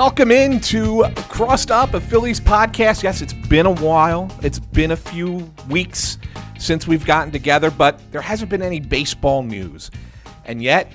[0.00, 3.02] Welcome into Crossed Up, a Phillies podcast.
[3.02, 4.34] Yes, it's been a while.
[4.42, 6.16] It's been a few weeks
[6.58, 9.90] since we've gotten together, but there hasn't been any baseball news.
[10.46, 10.90] And yet,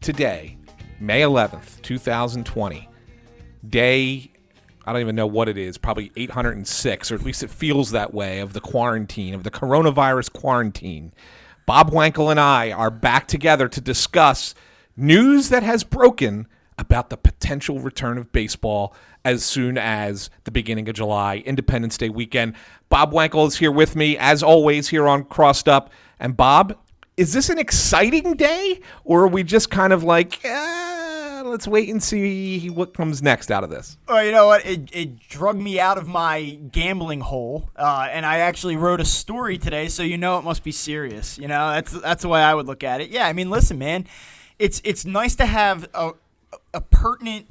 [0.00, 0.58] today,
[0.98, 2.88] May 11th, 2020,
[3.68, 4.32] day,
[4.84, 8.12] I don't even know what it is, probably 806, or at least it feels that
[8.12, 11.12] way, of the quarantine, of the coronavirus quarantine.
[11.64, 14.56] Bob Wankel and I are back together to discuss
[14.96, 20.88] news that has broken about the potential return of baseball as soon as the beginning
[20.88, 22.54] of July, Independence Day weekend.
[22.88, 25.90] Bob Wankel is here with me, as always, here on Crossed Up.
[26.18, 26.78] And Bob,
[27.16, 31.88] is this an exciting day, or are we just kind of like, eh, let's wait
[31.88, 33.98] and see what comes next out of this?
[34.08, 34.64] Well, you know what?
[34.64, 39.04] It, it drug me out of my gambling hole, uh, and I actually wrote a
[39.04, 41.38] story today, so you know it must be serious.
[41.38, 43.10] You know, that's that's the way I would look at it.
[43.10, 44.06] Yeah, I mean, listen, man,
[44.58, 46.12] it's it's nice to have a
[46.74, 47.46] a pertinent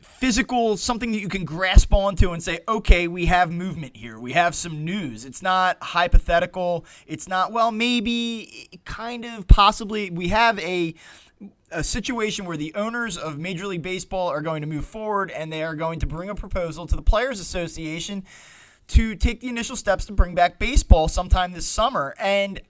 [0.00, 4.18] physical something that you can grasp onto and say okay we have movement here.
[4.18, 5.24] We have some news.
[5.24, 6.86] It's not hypothetical.
[7.06, 10.94] It's not well maybe kind of possibly we have a
[11.70, 15.52] a situation where the owners of Major League Baseball are going to move forward and
[15.52, 18.24] they are going to bring a proposal to the Players Association
[18.88, 22.14] to take the initial steps to bring back baseball sometime this summer.
[22.20, 22.60] And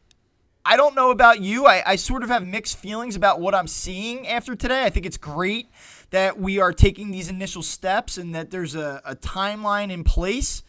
[0.69, 1.67] I don't know about you.
[1.67, 4.83] I, I, sort of have mixed feelings about what I'm seeing after today.
[4.83, 5.70] I think it's great
[6.11, 10.64] that we are taking these initial steps and that there's a, a timeline in place.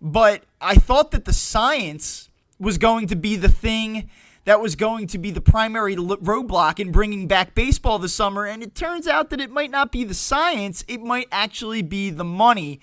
[0.00, 4.08] But I thought that the science was going to be the thing
[4.46, 8.46] that was going to be the primary roadblock in bringing back baseball this summer.
[8.46, 12.08] And it turns out that it might not be the science, it might actually be
[12.08, 12.80] the money.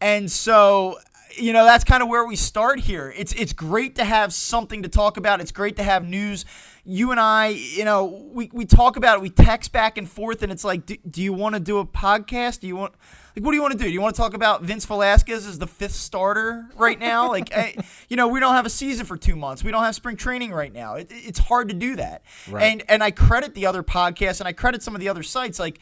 [0.00, 0.98] And so
[1.36, 3.12] you know that's kind of where we start here.
[3.16, 5.40] It's it's great to have something to talk about.
[5.40, 6.44] It's great to have news.
[6.84, 9.20] You and I, you know, we, we talk about it.
[9.20, 11.86] We text back and forth, and it's like, do, do you want to do a
[11.86, 12.60] podcast?
[12.60, 12.94] Do you want
[13.36, 13.84] like what do you want to do?
[13.84, 17.28] Do you want to talk about Vince Velasquez as the fifth starter right now?
[17.28, 19.62] like, I, eh, you know, we don't have a season for two months.
[19.62, 20.96] We don't have spring training right now.
[20.96, 22.22] It, it's hard to do that.
[22.48, 22.64] Right.
[22.64, 25.58] And and I credit the other podcasts and I credit some of the other sites
[25.58, 25.78] like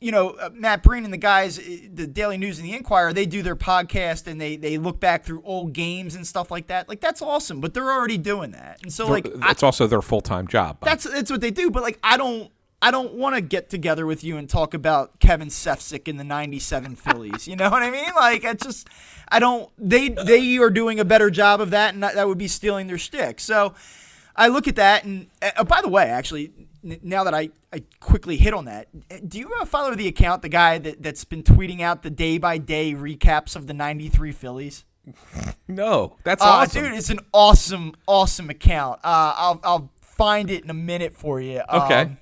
[0.00, 1.62] you know, uh, Matt Breen and the guys, uh,
[1.92, 5.24] the Daily News and the Inquirer, they do their podcast and they they look back
[5.24, 6.88] through old games and stuff like that.
[6.88, 10.22] Like that's awesome, but they're already doing that, and so like it's also their full
[10.22, 10.78] time job.
[10.82, 11.70] That's that's what they do.
[11.70, 12.50] But like I don't
[12.80, 16.24] I don't want to get together with you and talk about Kevin Sefcik in the
[16.24, 17.46] '97 Phillies.
[17.46, 18.10] You know what I mean?
[18.16, 18.88] Like it's just
[19.28, 19.70] I don't.
[19.76, 22.86] They they are doing a better job of that, and that, that would be stealing
[22.86, 23.40] their stick.
[23.40, 23.74] So.
[24.36, 26.52] I look at that, and uh, by the way, actually,
[26.82, 28.88] now that I, I quickly hit on that,
[29.28, 32.38] do you uh, follow the account, the guy that, that's been tweeting out the day
[32.38, 34.84] by day recaps of the 93 Phillies?
[35.68, 36.82] No, that's uh, awesome.
[36.82, 38.98] Dude, it's an awesome, awesome account.
[39.04, 41.62] Uh, I'll, I'll find it in a minute for you.
[41.72, 42.02] Okay.
[42.02, 42.18] Um,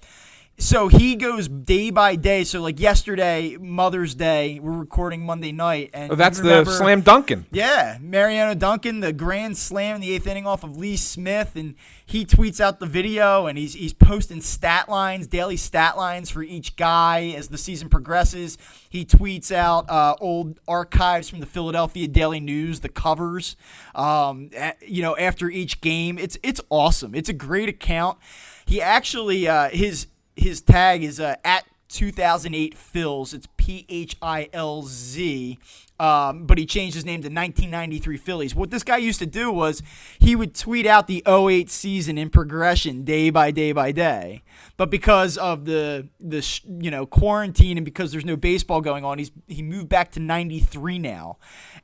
[0.59, 2.43] so he goes day by day.
[2.43, 7.01] So like yesterday, Mother's Day, we're recording Monday night, and oh, that's remember, the slam
[7.03, 7.47] Duncan.
[7.53, 11.77] Yeah, Mariano Duncan, the grand slam in the eighth inning off of Lee Smith, and
[12.05, 16.43] he tweets out the video, and he's he's posting stat lines, daily stat lines for
[16.43, 18.59] each guy as the season progresses.
[18.89, 23.57] He tweets out uh, old archives from the Philadelphia Daily News, the covers,
[23.95, 26.19] um, at, you know, after each game.
[26.19, 27.15] It's it's awesome.
[27.15, 28.19] It's a great account.
[28.67, 33.35] He actually uh, his his tag is uh, at 2008 Phils.
[33.35, 35.59] It's P H I L Z.
[36.01, 38.55] Um, but he changed his name to 1993 Phillies.
[38.55, 39.83] What this guy used to do was
[40.21, 44.45] he would tweet out the 08 season in progression day by day by day.
[44.77, 49.19] But because of the the you know quarantine and because there's no baseball going on,
[49.19, 51.39] he's he moved back to 93 now.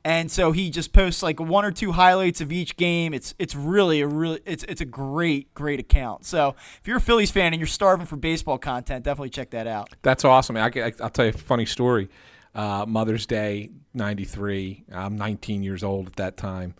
[0.05, 3.13] And so he just posts like one or two highlights of each game.
[3.13, 6.25] It's it's really a really it's it's a great great account.
[6.25, 9.65] So if you're a Phillies fan and you're starving for baseball content, definitely check that
[9.65, 9.89] out.
[10.03, 10.57] That's awesome.
[10.57, 12.09] I, I, I'll tell you a funny story
[12.55, 14.85] uh, Mother's Day, 93.
[14.91, 16.73] I'm 19 years old at that time.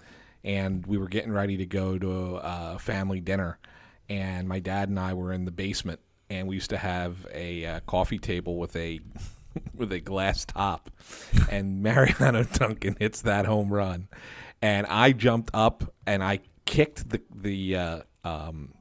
[0.43, 3.59] And we were getting ready to go to a family dinner.
[4.07, 5.99] And my dad and I were in the basement.
[6.29, 8.99] And we used to have a uh, coffee table with a
[9.73, 10.89] with a glass top.
[11.49, 14.07] And Mariano Duncan hits that home run.
[14.61, 18.73] And I jumped up and I kicked the the uh, um,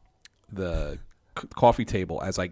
[0.50, 0.98] the
[1.34, 2.50] coffee table as I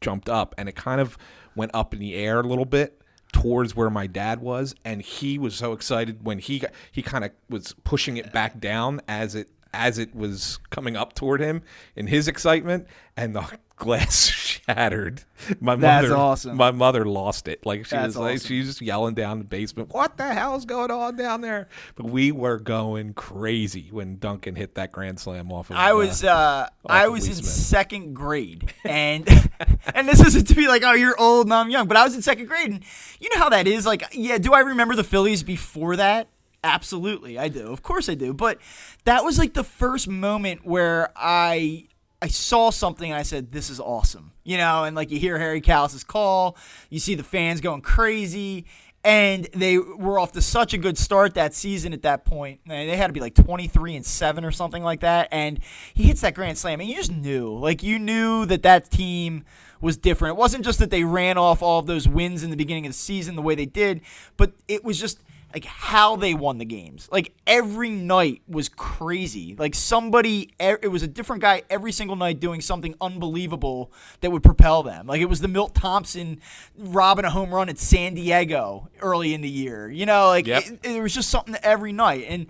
[0.00, 1.18] jumped up, and it kind of
[1.56, 3.00] went up in the air a little bit
[3.32, 7.24] towards where my dad was and he was so excited when he got, he kind
[7.24, 11.62] of was pushing it back down as it as it was coming up toward him
[11.96, 12.86] in his excitement,
[13.16, 15.24] and the glass shattered.
[15.58, 16.56] My That's mother, awesome.
[16.56, 17.64] my mother lost it.
[17.64, 18.46] Like she That's was like, awesome.
[18.48, 19.88] she's just yelling down the basement.
[19.92, 21.68] What the hell is going on down there?
[21.94, 25.76] But we were going crazy when Duncan hit that grand slam off of.
[25.76, 29.26] I was uh, I was in second grade, and
[29.94, 32.14] and this isn't to be like, oh, you're old and I'm young, but I was
[32.14, 32.84] in second grade, and
[33.18, 33.86] you know how that is.
[33.86, 36.28] Like, yeah, do I remember the Phillies before that?
[36.62, 37.72] Absolutely, I do.
[37.72, 38.34] Of course, I do.
[38.34, 38.58] But
[39.04, 41.88] that was like the first moment where I
[42.22, 44.84] I saw something and I said, "This is awesome," you know.
[44.84, 46.56] And like you hear Harry Kalas's call,
[46.90, 48.66] you see the fans going crazy.
[49.02, 52.60] And they were off to such a good start that season at that point.
[52.66, 55.28] They had to be like 23 and 7 or something like that.
[55.32, 55.58] And
[55.94, 57.56] he hits that grand slam, and you just knew.
[57.56, 59.44] Like, you knew that that team
[59.80, 60.36] was different.
[60.36, 62.92] It wasn't just that they ran off all of those wins in the beginning of
[62.92, 64.02] the season the way they did,
[64.36, 65.18] but it was just
[65.52, 67.08] like how they won the games.
[67.10, 69.56] Like every night was crazy.
[69.58, 74.42] Like somebody, it was a different guy every single night doing something unbelievable that would
[74.44, 75.06] propel them.
[75.08, 76.40] Like it was the Milt Thompson
[76.78, 79.90] robbing a home run at San Diego early in the year.
[79.90, 80.62] You know, like Yep.
[80.66, 82.26] it, it was just something every night.
[82.28, 82.46] And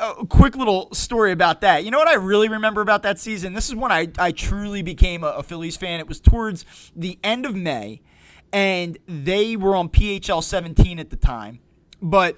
[0.00, 1.84] uh, a quick little story about that.
[1.84, 3.52] You know what I really remember about that season?
[3.52, 6.00] This is when I, I truly became a, a Phillies fan.
[6.00, 6.64] It was towards
[6.96, 8.00] the end of May,
[8.52, 11.58] and they were on PHL 17 at the time.
[12.02, 12.36] But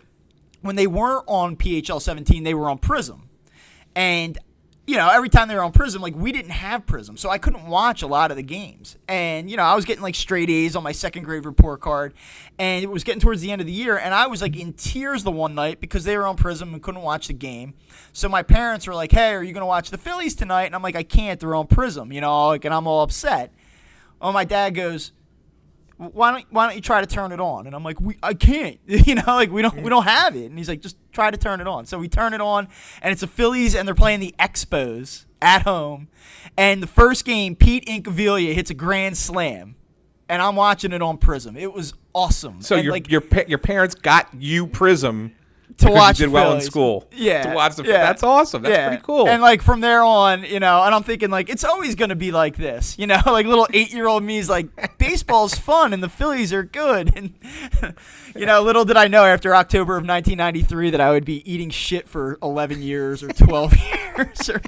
[0.61, 3.29] when they weren't on PHL 17, they were on Prism.
[3.97, 4.39] And
[4.87, 7.39] you know, every time they were on Prism, like we didn't have Prism, so I
[7.39, 8.99] couldn't watch a lot of the games.
[9.09, 12.13] And you know, I was getting like straight A's on my second grade report card,
[12.59, 14.75] and it was getting towards the end of the year, and I was like in
[14.75, 17.73] tears the one night because they were on Prism and couldn't watch the game.
[18.13, 20.83] So my parents were like, "Hey, are you gonna watch the Phillies tonight?" And I'm
[20.83, 21.41] like, "I can't.
[21.41, 23.55] They're on Prism," you know, like, and I'm all upset.
[24.21, 25.13] Oh, my dad goes,
[25.97, 27.67] why don't why don't you try to turn it on?
[27.67, 30.47] And I'm like, we I can't, you know, like we don't we don't have it.
[30.47, 31.87] And he's like, just try to turn it on.
[31.87, 32.69] So we turn it on,
[33.03, 36.09] and it's the Phillies, and they're playing the Expos at home.
[36.57, 39.77] And the first game, Pete Incaviglia hits a grand slam,
[40.29, 41.57] and I'm watching it on Prism.
[41.57, 42.61] It was awesome.
[42.61, 45.35] So and your like, your pa- your parents got you Prism
[45.79, 46.67] to because watch you did well in Phillies.
[46.67, 47.09] school.
[47.13, 47.83] Yeah, to watch the.
[47.85, 47.99] yeah.
[48.05, 48.63] That's awesome.
[48.63, 48.89] That's Yeah.
[48.89, 49.29] pretty cool.
[49.29, 52.15] And like from there on, you know, and I'm thinking like it's always going to
[52.17, 54.69] be like this, you know, like little eight year old me is like
[54.99, 57.35] baseball's fun and the Phillies are good, and
[58.37, 61.71] you know, little did I know after October of 1993 that I would be eating
[61.71, 64.51] shit for 11 years or 12 years.
[64.51, 64.61] Or,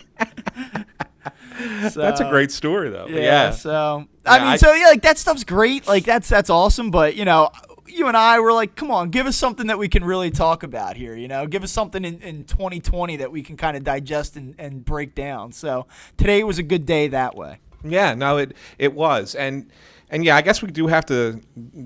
[1.95, 3.07] that's a great story though.
[3.09, 3.21] Yeah.
[3.21, 3.51] Yeah.
[3.51, 5.87] So I Yeah, mean, I- so yeah, like that stuff's great.
[5.87, 6.91] Like that's that's awesome.
[6.91, 7.51] But you know,
[7.89, 10.63] you and I were like, come on, give us something that we can really talk
[10.63, 11.15] about here.
[11.15, 14.55] You know, give us something in, in 2020 that we can kind of digest and,
[14.59, 15.53] and break down.
[15.53, 15.87] So
[16.17, 17.59] today was a good day that way.
[17.85, 19.71] Yeah, no, it it was, and
[20.11, 21.41] and yeah, I guess we do have to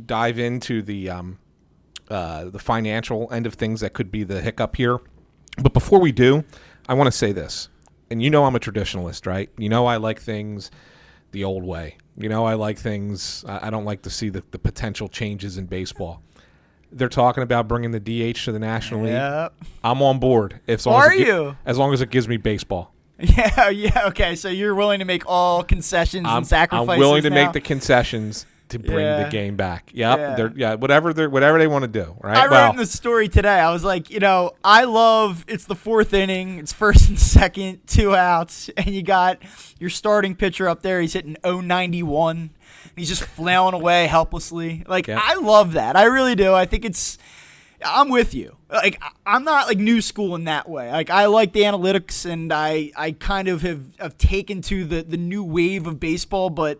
[0.06, 1.38] dive into the um,
[2.08, 4.98] uh, the financial end of things that could be the hiccup here.
[5.62, 6.44] But before we do,
[6.88, 7.68] I want to say this,
[8.10, 9.50] and you know I'm a traditionalist, right?
[9.58, 10.70] You know I like things
[11.32, 11.96] the old way.
[12.22, 13.44] You know I like things.
[13.46, 16.22] I, don't like to see the, the potential changes in baseball.
[16.92, 19.12] They're talking about bringing the DH to the National League.
[19.12, 19.54] Yep.
[19.84, 20.60] I'm on board.
[20.66, 21.56] If as long Are as it you?
[21.64, 22.94] as long as it gives me baseball.
[23.22, 23.68] Yeah.
[23.68, 24.06] Yeah.
[24.06, 24.34] Okay.
[24.34, 26.88] So you're willing to make all concessions I'm, and sacrifices.
[26.88, 27.44] I'm willing to now?
[27.44, 29.24] make the concessions to bring Yeah.
[29.24, 29.90] the game back.
[29.92, 30.18] Yep.
[30.18, 30.34] Yeah.
[30.34, 30.74] They're, yeah.
[30.74, 32.16] Whatever they're whatever they want to do.
[32.20, 32.36] Right.
[32.36, 33.60] I wrote well, in the story today.
[33.60, 37.86] I was like, you know, I love it's the fourth inning, it's first and second,
[37.86, 39.38] two outs, and you got
[39.78, 41.00] your starting pitcher up there.
[41.00, 42.50] He's hitting 091.
[42.96, 44.84] He's just flailing away helplessly.
[44.86, 45.20] Like Yeah.
[45.22, 45.96] I love that.
[45.96, 46.52] I really do.
[46.54, 47.18] I think it's.
[47.82, 48.56] I'm with you.
[48.70, 50.90] Like I'm not like new school in that way.
[50.92, 55.02] Like I like the analytics, and I I kind of have, have taken to the
[55.02, 56.78] the new wave of baseball, but.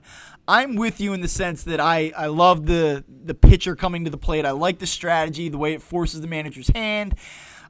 [0.51, 4.11] I'm with you in the sense that I, I love the the pitcher coming to
[4.11, 4.45] the plate.
[4.45, 7.15] I like the strategy, the way it forces the manager's hand.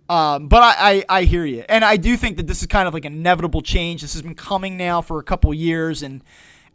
[0.09, 0.75] Um, but I,
[1.09, 3.13] I, I hear you, and I do think that this is kind of like an
[3.13, 4.01] inevitable change.
[4.03, 6.25] This has been coming now for a couple years, and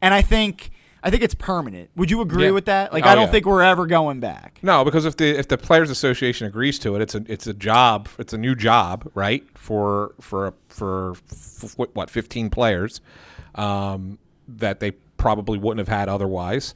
[0.02, 0.72] and I think
[1.04, 1.90] I think it's permanent.
[1.98, 2.52] Would you agree Yeah.
[2.52, 2.94] with that?
[2.94, 3.32] Like Oh, I don't yeah.
[3.32, 4.60] think we're ever going back.
[4.62, 7.54] no, because if the if the players association agrees to it, it's a it's a
[7.54, 8.08] job.
[8.18, 9.44] It's a new job, right?
[9.58, 13.02] For for for, f what 15 players
[13.56, 16.74] um, that they probably wouldn't have had otherwise.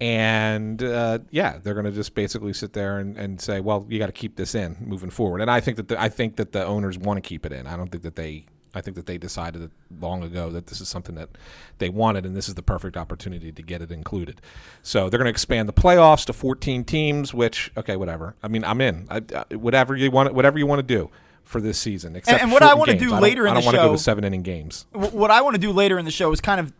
[0.00, 3.98] And uh, yeah, they're going to just basically sit there and, and say, "Well, you
[3.98, 6.52] got to keep this in moving forward." And I think that the, I think that
[6.52, 7.66] the owners want to keep it in.
[7.66, 8.44] I don't think that they.
[8.74, 11.30] I think that they decided long ago that this is something that
[11.78, 14.40] they wanted, and this is the perfect opportunity to get it included.
[14.82, 17.34] So they're going to expand the playoffs to 14 teams.
[17.34, 18.36] Which, okay, whatever.
[18.40, 19.08] I mean, I'm in.
[19.10, 19.20] I,
[19.54, 21.10] whatever you want, whatever you want to do
[21.48, 22.14] for this season.
[22.14, 23.92] Except and what I wanna do I don't- later in I don't wanna go show-
[23.92, 24.86] with seven inning games.
[24.92, 26.72] What I want to do later in the show is kind of,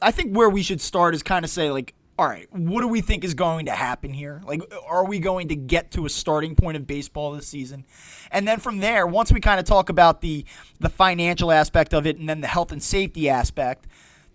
[0.00, 2.88] I think where we should start is kind of say like all right, what do
[2.88, 4.40] we think is going to happen here?
[4.46, 7.84] Like, are we going to get to a starting point of baseball this season?
[8.32, 10.46] And then from there, once we kind of talk about the
[10.80, 13.86] the financial aspect of it and then the health and safety aspect,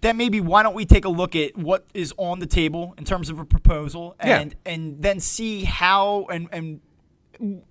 [0.01, 3.03] then maybe why don't we take a look at what is on the table in
[3.03, 4.73] terms of a proposal and Yeah.
[4.73, 6.81] and then see how and and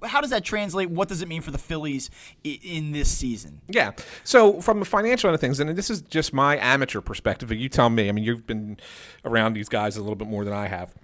[0.04, 0.90] how does that translate?
[0.90, 2.10] What does it mean for the Phillies
[2.44, 3.60] in this season?
[3.68, 3.92] Yeah.
[4.24, 7.50] So from a financial end of things, and this is just my amateur perspective.
[7.52, 8.08] You tell me.
[8.08, 8.78] I mean, you've been
[9.24, 10.94] around these guys a little bit more than I have.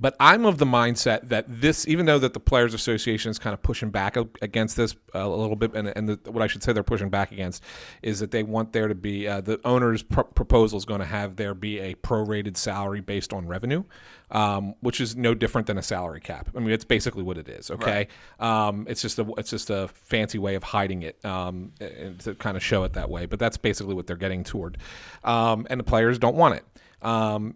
[0.00, 3.54] But I'm of the mindset that this, even though that the Players Association is kind
[3.54, 6.62] of pushing back against this uh, a little bit, and, and the, what I should
[6.62, 7.62] say they're pushing back against
[8.02, 11.06] is that they want there to be uh, the owner's pr- proposal is going to
[11.06, 13.84] have there be a prorated salary based on revenue,
[14.30, 16.48] um, which is no different than a salary cap.
[16.56, 17.70] I mean, it's basically what it is.
[17.70, 22.18] Okay, um, it's just a it's just a fancy way of hiding it um, and
[22.20, 23.26] to kind of show it that way.
[23.26, 24.78] But that's basically what they're getting toward,
[25.24, 26.64] um, and the players don't want it.
[27.00, 27.54] Um,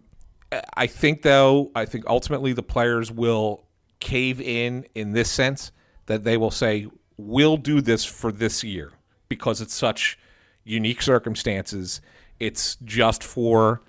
[0.73, 3.65] I think though, I think ultimately the players will
[3.99, 5.71] cave in in this sense
[6.07, 8.91] that they will say, "We'll do this for this year
[9.29, 10.17] because it's such
[10.63, 12.01] unique circumstances.
[12.39, 13.81] It's just for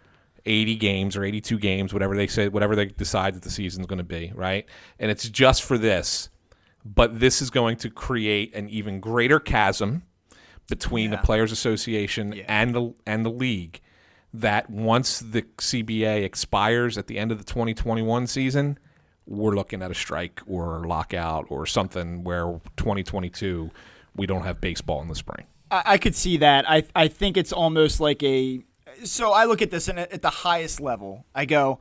[0.47, 3.99] 80 games or 82 games, whatever they say, whatever they decide that the season's going
[3.99, 4.67] to be, right?
[4.99, 6.29] And it's just for this,
[6.85, 10.03] but this is going to create an even greater chasm
[10.69, 13.81] between the Players Association and the and the league
[14.35, 18.79] that once the CBA expires at the end of the 2021 season,
[19.27, 23.71] we're looking at a strike or lockout or something where 2022
[24.17, 25.47] we don't have baseball in the spring.
[25.71, 26.69] I, I could see that.
[26.69, 28.61] I I think it's almost like a.
[29.05, 31.81] So I look at this and at the highest level, I go,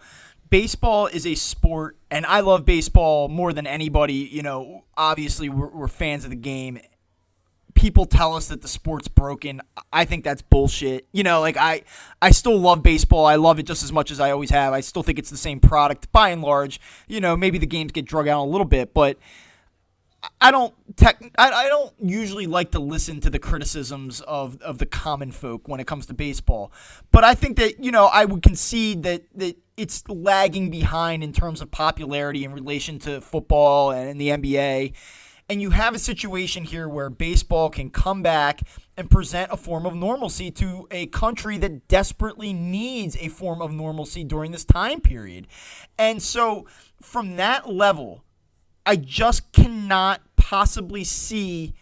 [0.50, 4.29] baseball is a sport, and I love baseball more than anybody.
[4.31, 6.79] You know, obviously we're, we're fans of the game.
[7.73, 9.61] People tell us that the sport's broken.
[9.91, 11.07] I think that's bullshit.
[11.11, 11.83] You know, like I,
[12.21, 13.25] I still love baseball.
[13.25, 14.73] I love it just as much as I always have.
[14.73, 16.79] I still think it's the same product by and large.
[17.07, 19.17] You know, maybe the games get drug out a little bit, but
[20.39, 24.77] I don't tech, I, I don't usually like to listen to the criticisms of, of
[24.77, 26.71] the common folk when it comes to baseball.
[27.11, 31.33] But I think that, you know, I would concede that, that it's lagging behind in
[31.33, 34.93] terms of popularity in relation to football and the NBA.
[35.50, 38.62] And you have a situation here where baseball can come back
[38.95, 43.73] and present a form of normalcy to a country that desperately needs a form of
[43.73, 45.47] normalcy during this time period.
[45.97, 46.65] And so,
[47.01, 48.23] from that level,
[48.85, 51.73] I just cannot possibly see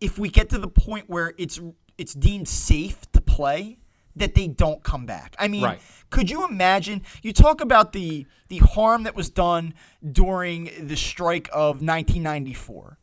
[0.00, 1.60] if we get to the point where it's
[1.96, 3.78] it's deemed safe to play
[4.16, 5.36] that they don't come back.
[5.38, 5.80] I mean, Right.
[6.10, 7.02] could you imagine?
[7.22, 9.74] You talk about the the harm that was done
[10.10, 12.98] during the strike of 1994,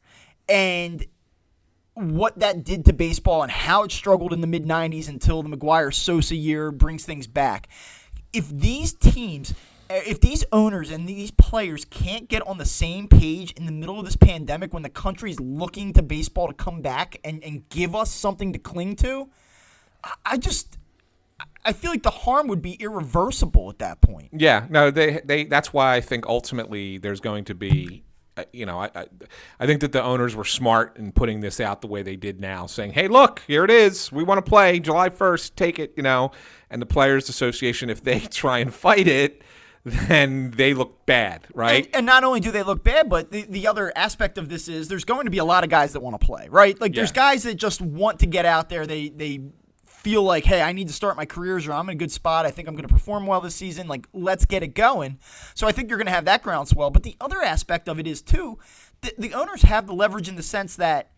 [0.49, 1.05] and
[1.93, 5.49] what that did to baseball and how it struggled in the mid 90s until the
[5.49, 7.69] McGwire Sosa year brings things back.
[8.33, 9.53] If these teams,
[9.89, 13.71] eh, if these owners and these players can't get on the same page in the
[13.71, 17.69] middle of this pandemic when the country's looking to baseball to come back and, and
[17.69, 19.29] give us something to cling to,
[20.03, 20.77] I- I just.
[21.65, 24.29] I feel like the harm would be irreversible at that point.
[24.31, 28.05] Yeah, no, they they that's why I think ultimately there's going to be
[28.37, 29.05] uh, you know, I, I
[29.61, 32.41] I think that the owners were smart in putting this out the way they did
[32.41, 34.11] now, saying, "Hey, look, here it is.
[34.11, 35.55] We want to play July 1st.
[35.55, 36.31] Take it." You know,
[36.69, 39.41] and the players' association, if they try and fight it,
[39.85, 41.85] then they look bad, right?
[41.85, 44.67] And, and not only do they look bad, but the, the other aspect of this
[44.67, 46.79] is there's going to be a lot of guys that want to play, right?
[46.79, 48.85] Like there's guys that just want to get out there.
[48.85, 49.41] They they
[50.05, 52.45] feel like, hey, I need to start my careers, or I'm in a good spot.
[52.45, 53.87] I think I'm going to perform well this season.
[53.87, 55.17] Like, let's get it going.
[55.55, 56.91] So I think you're going to have that groundswell.
[56.91, 58.59] But the other aspect of it is too,
[59.01, 61.09] the, the owners have the leverage in the sense that,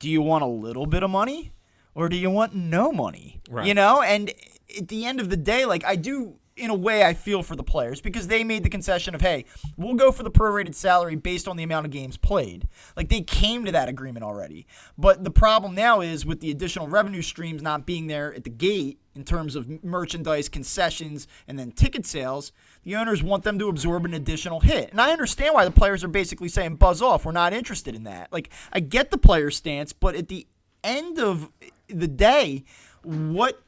[0.00, 1.52] do you want a little bit of money,
[1.94, 3.40] or do you want no money?
[3.48, 3.66] Right.
[3.66, 4.30] You know, and
[4.76, 7.54] at the end of the day, like I do in a way I feel for
[7.54, 9.44] the players because they made the concession of, hey,
[9.76, 12.66] we'll go for the prorated salary based on the amount of games played.
[12.96, 14.66] Like they came to that agreement already.
[14.96, 18.50] But the problem now is with the additional revenue streams not being there at the
[18.50, 22.52] gate in terms of merchandise, concessions, and then ticket sales,
[22.84, 24.90] the owners want them to absorb an additional hit.
[24.90, 27.24] And I understand why the players are basically saying buzz off.
[27.24, 28.32] We're not interested in that.
[28.32, 30.46] Like I get the player stance, but at the
[30.84, 31.50] end of
[31.88, 32.64] the day,
[33.02, 33.62] what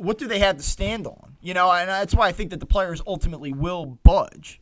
[0.00, 1.36] what do they have to stand on?
[1.40, 4.60] You know, and that's why I think that the players ultimately will budge.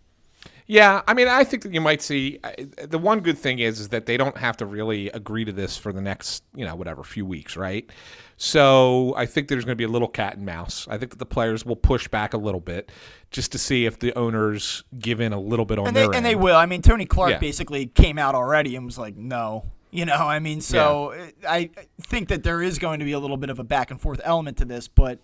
[0.71, 2.41] Yeah, I mean, I think that you might see
[2.87, 5.79] the one good thing is is that they don't have to really agree to this
[5.79, 7.89] for the next, you know, whatever few weeks, right?
[8.37, 10.87] So I think there's going to be a little cat and mouse.
[10.91, 12.93] I think that the players will push back a little bit
[13.31, 16.15] just to see if the owners give in a little bit on And they their
[16.15, 16.57] and they will.
[16.57, 17.39] I mean, Tony Clark Yeah.
[17.39, 21.71] basically came out already and was like, "No." You know, I mean, so uh, I
[21.77, 24.01] I think that there is going to be a little bit of a back and
[24.01, 25.21] forth element to this, but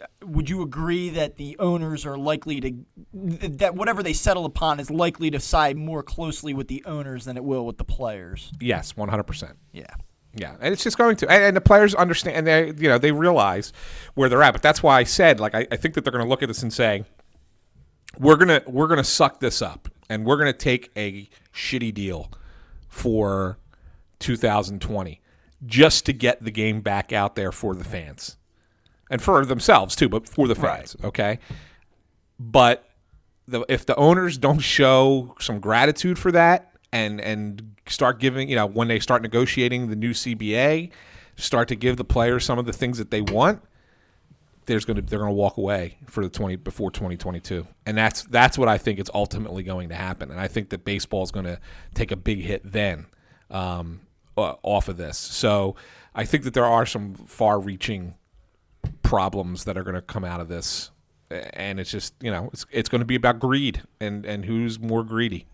[0.00, 2.74] uh, would you agree that the owners are likely to
[3.12, 7.36] that whatever they settle upon is likely to side more closely with the owners than
[7.36, 8.52] it will with the players?
[8.60, 9.56] Yes, one hundred percent.
[9.72, 9.86] Yeah.
[10.38, 12.98] Yeah, and it's just going to, and, and, the players understand, and they, you know,
[12.98, 13.72] they realize
[14.16, 14.52] where they're at.
[14.52, 16.48] But that's why I said, like, I, I think that they're going to look at
[16.48, 17.04] this and say,
[18.18, 22.30] we're gonna we're gonna suck this up, and we're gonna take a shitty deal
[22.88, 23.58] for
[24.18, 25.20] 2020
[25.64, 28.36] just to get the game back out there for the fans
[29.10, 30.96] and for themselves too, but for the fans.
[30.98, 31.08] Right.
[31.08, 31.38] Okay,
[32.38, 32.88] but
[33.48, 38.56] the, if the owners don't show some gratitude for that and and start giving, you
[38.56, 40.90] know, when they start negotiating the new CBA,
[41.36, 43.62] start to give the players some of the things that they want,
[44.66, 47.66] there's going to they're going to walk away for the 20 before 2022.
[47.86, 50.30] And that's that's what I think is ultimately going to happen.
[50.30, 51.60] And I think that baseball is going to
[51.94, 53.06] take a big hit then
[53.50, 54.00] um,
[54.36, 55.18] uh, off of this.
[55.18, 55.76] So
[56.14, 58.14] I think that there are some far-reaching
[59.02, 60.90] problems that are going to come out of this.
[61.28, 64.78] And it's just, you know, it's, it's going to be about greed and, and who's
[64.78, 65.46] more greedy.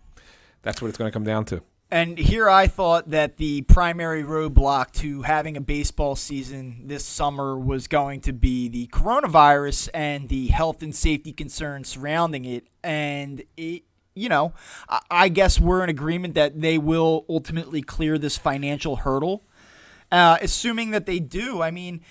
[0.61, 1.63] That's what it's going to come down to.
[1.89, 7.57] And here I thought that the primary roadblock to having a baseball season this summer
[7.57, 12.67] was going to be the coronavirus and the health and safety concerns surrounding it.
[12.83, 13.83] And it,
[14.15, 14.53] you know,
[15.09, 19.43] I guess we're in agreement that they will ultimately clear this financial hurdle.
[20.11, 22.01] Uh, assuming that they do, I mean,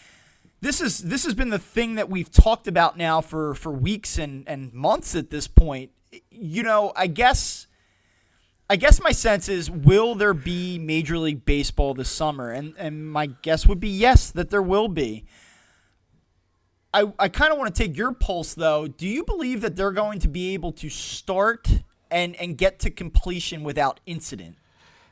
[0.61, 4.19] this is this has been the thing that we've talked about now for for weeks
[4.19, 5.91] and and months at this point.
[6.31, 7.67] You know, I guess
[8.69, 12.51] I guess my sense is will there be Major League Baseball this summer?
[12.51, 15.25] And and my guess would be yes, that there will be.
[16.95, 18.87] I, I kind of want to take your pulse though.
[18.87, 21.69] Do you believe that they're going to be able to start
[22.13, 24.57] and, and get to completion without incident?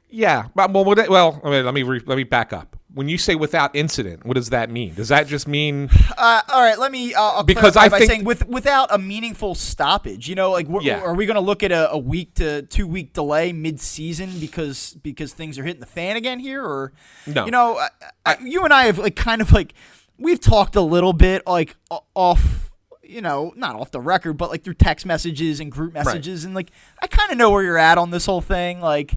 [0.09, 4.25] Yeah, well, well, let me re, let me back up when you say without incident,
[4.25, 4.95] what does that mean?
[4.95, 5.89] Does that just mean?
[6.21, 7.15] Uh, all right, let me.
[7.15, 10.29] Uh, because I think saying with without a meaningful stoppage.
[10.29, 11.01] You know, like yeah.
[11.01, 14.39] are we going to look at a, a, week to two week delay mid season
[14.39, 16.93] because because things are hitting the fan again here, or
[17.27, 17.47] no?
[17.47, 17.89] You know, I,
[18.27, 19.73] I, you and I have like kind of like
[20.19, 21.75] we've talked a little bit like
[22.15, 22.70] off.
[23.11, 26.47] You know, not off the record, but like through text messages and group messages, right.
[26.47, 26.71] and like
[27.03, 28.81] I kind of know where you're at on this whole thing.
[28.81, 29.15] Like,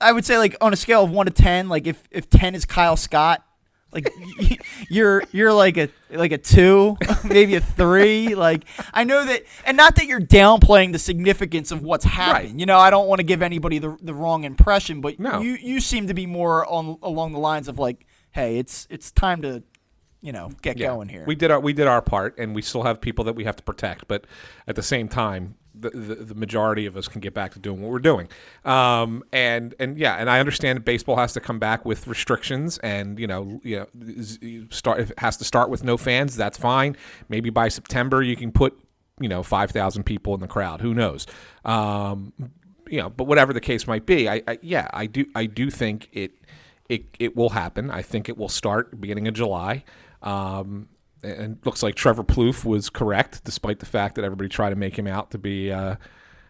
[0.00, 2.54] I would say like on a scale of one to ten, like if if ten
[2.54, 3.44] is Kyle Scott,
[3.92, 4.10] like
[4.90, 8.34] you're you're like a like a two, maybe a three.
[8.34, 12.50] Like I know that, and not that you're downplaying the significance of what's happened.
[12.50, 12.60] Right.
[12.60, 15.40] You know, I don't want to give anybody the the wrong impression, but no.
[15.40, 19.10] you you seem to be more on along the lines of like, hey, it's it's
[19.10, 19.62] time to
[20.20, 20.88] you know get yeah.
[20.88, 21.24] going here.
[21.26, 23.56] We did our we did our part, and we still have people that we have
[23.56, 24.26] to protect, but
[24.66, 27.90] at the same time, the, the, majority of us can get back to doing what
[27.90, 28.28] we're doing.
[28.64, 33.18] Um, and and yeah, and I understand baseball has to come back with restrictions, and
[33.18, 36.36] you know, you know, start if it has to start with no fans.
[36.36, 36.96] That's fine.
[37.28, 38.78] Maybe by September you can put
[39.20, 40.80] you know five thousand people in the crowd.
[40.80, 41.26] Who knows?
[41.64, 42.32] Um,
[42.88, 45.70] you know, but whatever the case might be, I, I yeah, I do I do
[45.70, 46.32] think it
[46.88, 47.90] it it will happen.
[47.90, 49.84] I think it will start beginning of July.
[50.22, 50.88] Um,
[51.22, 54.98] and looks like Trevor Plouffe was correct, despite the fact that everybody tried to make
[54.98, 55.96] him out to be uh,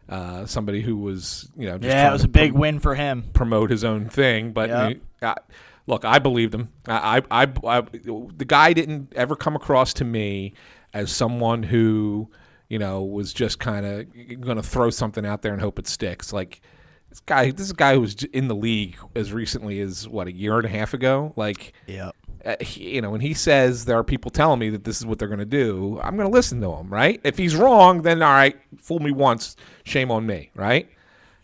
[0.08, 3.24] uh, somebody who was, you know, yeah, it was a big win for him.
[3.32, 5.00] Promote his own thing, but yep.
[5.22, 5.34] uh,
[5.86, 6.70] look, I believed him.
[6.86, 10.54] I, I, I, I, the guy didn't ever come across to me
[10.92, 12.30] as someone who,
[12.68, 15.86] you know, was just kind of going to throw something out there and hope it
[15.86, 16.32] sticks.
[16.32, 16.60] Like
[17.08, 20.58] this guy, this guy who was in the league as recently as what a year
[20.58, 21.32] and a half ago.
[21.36, 22.10] Like, yeah
[22.48, 25.04] uh, he, you know, when he says there are people telling me that this is
[25.04, 27.20] what they're going to do, I'm going to listen to him, right?
[27.22, 30.88] If he's wrong, then all right, fool me once, shame on me, right?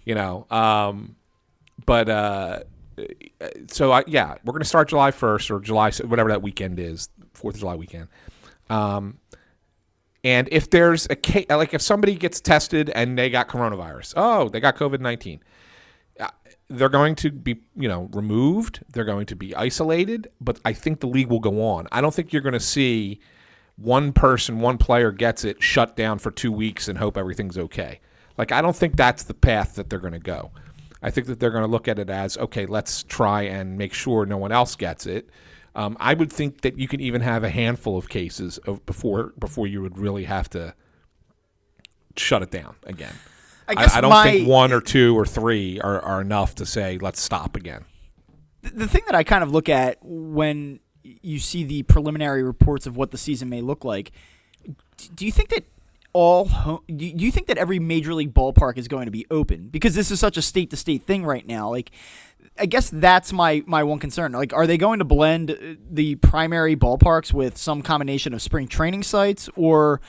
[0.07, 1.17] You know, um,
[1.85, 2.61] but uh,
[3.69, 7.11] so I, yeah, we're going to start July 1st or July whatever that weekend is,
[7.35, 8.09] Fourth of July weekend.
[8.71, 9.19] Um,
[10.23, 14.49] and if there's a case, like if somebody gets tested and they got coronavirus, oh,
[14.49, 15.41] they got COVID 19
[16.69, 18.85] they're going to be, you know, removed.
[18.93, 21.89] They're going to be isolated, but I think the league will go on.
[21.93, 23.21] I don't think you're going to see
[23.77, 28.01] one person, one player gets it shut down for two weeks and hope everything's okay.
[28.39, 30.53] Like, I don't think that's the path that they're going to go.
[31.03, 33.93] I think that they're going to look at it as okay, let's try and make
[33.93, 35.29] sure no one else gets it.
[35.75, 39.35] Um, I would think that you can even have a handful of cases of before
[39.39, 40.75] before you would really have to
[42.17, 43.15] shut it down again.
[43.69, 46.55] I, guess I, I don't my, think one or two or three are, are enough
[46.57, 47.85] to say let's stop again.
[48.63, 52.97] The thing that I kind of look at when you see the preliminary reports of
[52.97, 54.13] what the season may look like,
[55.15, 55.65] do you think that
[56.15, 59.69] all home, do you think that every major league ballpark is going to be open
[59.69, 61.91] because this is such a state to state thing right now like
[62.59, 64.33] I guess that's my my one concern.
[64.33, 65.57] Like, are they going to blend uh,
[65.91, 70.01] the primary ballparks with some combination of spring training sites, or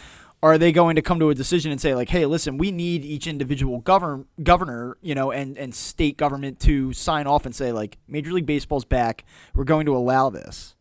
[0.45, 3.03] are they going to come to a decision and say like, hey, listen, we need
[3.03, 7.71] each individual govern governor, you know, and and state government to sign off and say
[7.71, 9.25] like, Major League Baseball's back.
[9.55, 10.75] We're going to allow this.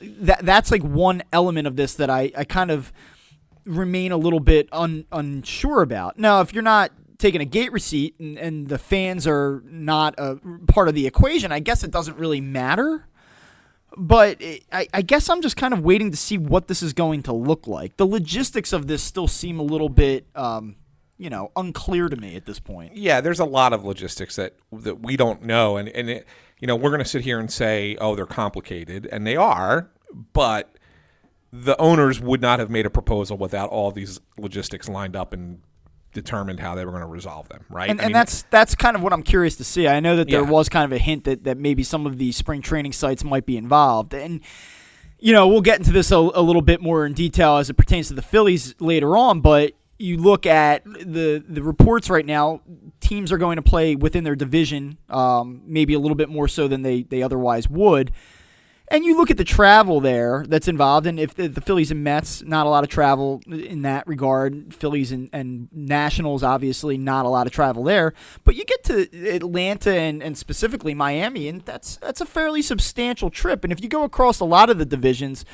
[0.00, 2.90] That that's like one element of this that I I kind of
[3.66, 6.18] remain a little bit un, unsure about.
[6.18, 10.36] Now, if you're not taking a gate receipt and, and the fans are not a
[10.68, 13.08] part of the equation, I guess it doesn't really matter.
[13.96, 16.92] But it, I, I guess I'm just kind of waiting to see what this is
[16.92, 17.96] going to look like.
[17.96, 20.76] The logistics of this still seem a little bit, um,
[21.16, 22.94] you know, unclear to me at this point.
[22.96, 26.26] Yeah, there's a lot of logistics that that we don't know, and and it,
[26.58, 29.90] you know we're going to sit here and say, oh, they're complicated, and they are,
[30.32, 30.76] but
[31.52, 35.62] the owners would not have made a proposal without all these logistics lined up and
[36.16, 37.88] determined how they were going to resolve them, right?
[37.88, 39.86] And, and mean, that's that's kind of what I'm curious to see.
[39.86, 40.50] I know that there Yeah.
[40.50, 43.46] was kind of a hint that, that maybe some of the spring training sites might
[43.46, 44.40] be involved, and
[45.20, 47.74] you know we'll get into this a, a little bit more in detail as it
[47.74, 49.40] pertains to the Phillies later on.
[49.40, 52.60] But you look at the the reports right now,
[53.00, 56.66] teams are going to play within their division, um, maybe a little bit more so
[56.68, 58.10] than they they otherwise would.
[58.88, 62.04] And you look at the travel there that's involved, and if the, the Phillies and
[62.04, 64.72] Mets, not a lot of travel in that regard.
[64.72, 68.14] Phillies and, and Nationals, obviously, not a lot of travel there.
[68.44, 73.28] But you get to Atlanta and, and specifically Miami, and that's that's a fairly substantial
[73.28, 73.64] trip.
[73.64, 75.44] And if you go across a lot of the divisions,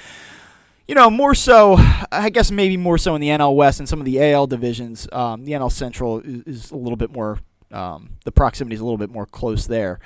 [0.87, 1.77] you know, more so,
[2.13, 5.09] I guess maybe more so in the NL West and some of the AL divisions.
[5.11, 7.39] Um, the NL Central is, is a little bit more,
[7.71, 10.01] um, the proximity is a little bit more close there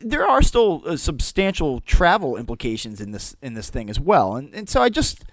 [0.00, 4.54] there are still uh, substantial travel implications in this in this thing as well, and
[4.54, 5.24] and so I just.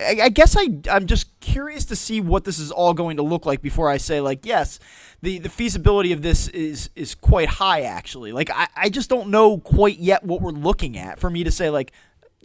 [0.00, 3.24] I I guess I I'm just curious to see what this is all going to
[3.24, 4.78] look like before I say like yes,
[5.22, 8.30] the the feasibility of this is is quite high actually.
[8.30, 11.50] Like I, I just don't know quite yet what we're looking at for me to
[11.50, 11.90] say like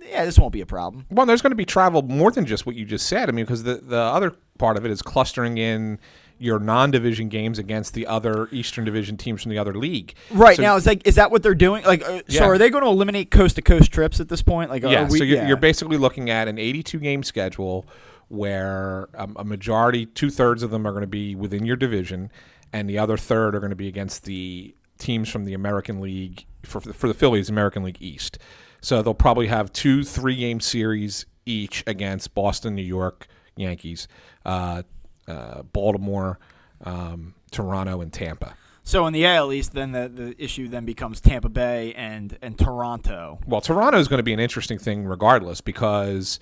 [0.01, 1.05] yeah this won't be a problem.
[1.11, 3.29] Well, there's going to be travel more than just what you just said.
[3.29, 5.99] I mean, because the the other part of it is clustering in
[6.39, 10.13] your non-division games against the other Eastern Division teams from the other league.
[10.31, 11.83] Right So- now is like is that what they're doing?
[11.85, 12.39] Like uh, Yeah.
[12.39, 14.69] so are they going to eliminate coast to coast trips at this point?
[14.69, 15.47] Like Yeah, we, so you're, yeah.
[15.47, 17.85] you're basically looking at an 82 game schedule
[18.29, 22.31] where um, a majority, two thirds of them are going to be within your division,
[22.71, 26.45] and the other third are going to be against the teams from the American League
[26.63, 28.37] for for the Phillies, American League East.
[28.81, 34.07] So they'll probably have two three game series each against Boston, New York Yankees,
[34.45, 34.83] uh,
[35.27, 36.39] uh, Baltimore,
[36.83, 38.55] um, Toronto, and Tampa.
[38.83, 42.57] So in the AL East, then the, the issue then becomes Tampa Bay and and
[42.57, 43.39] Toronto.
[43.47, 46.39] Well, Toronto is going to be an interesting thing regardless because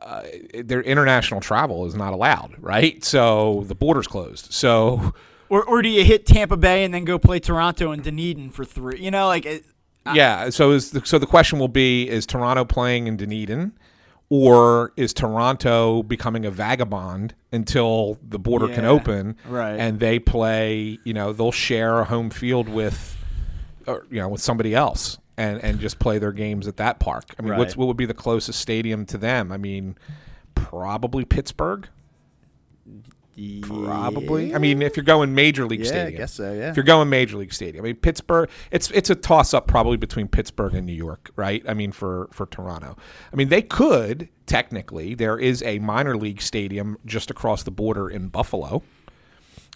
[0.00, 0.22] uh,
[0.54, 3.02] their international travel is not allowed, right?
[3.02, 4.52] So the border's closed.
[4.52, 5.12] So
[5.50, 8.64] Or, or do you hit Tampa Bay and then go play Toronto and Dunedin for
[8.64, 9.00] three?
[9.00, 9.64] You know, like it,
[10.14, 13.72] yeah, so is the, so the question will be: Is Toronto playing in Dunedin,
[14.30, 19.36] or is Toronto becoming a vagabond until the border can open?
[19.46, 19.78] right.
[19.78, 20.98] and they play.
[21.04, 23.16] You know, they'll share a home field with,
[23.86, 25.18] you know, with somebody else.
[25.36, 27.34] And, and just play their games at that park.
[27.38, 29.50] I mean, what's what would be the closest stadium to them?
[29.50, 29.96] I mean,
[30.54, 31.88] probably Pittsburgh.
[33.62, 34.54] Probably.
[34.54, 36.70] I mean, if you're going major league Yeah, I guess so, yeah.
[36.70, 38.50] If you're going major league stadium, I mean Pittsburgh.
[38.70, 41.62] It's it's a toss up probably between Pittsburgh and New York, right?
[41.66, 42.96] I mean for for Toronto.
[43.32, 45.14] I mean they could technically.
[45.14, 48.82] There is a minor league stadium just across the border in Buffalo,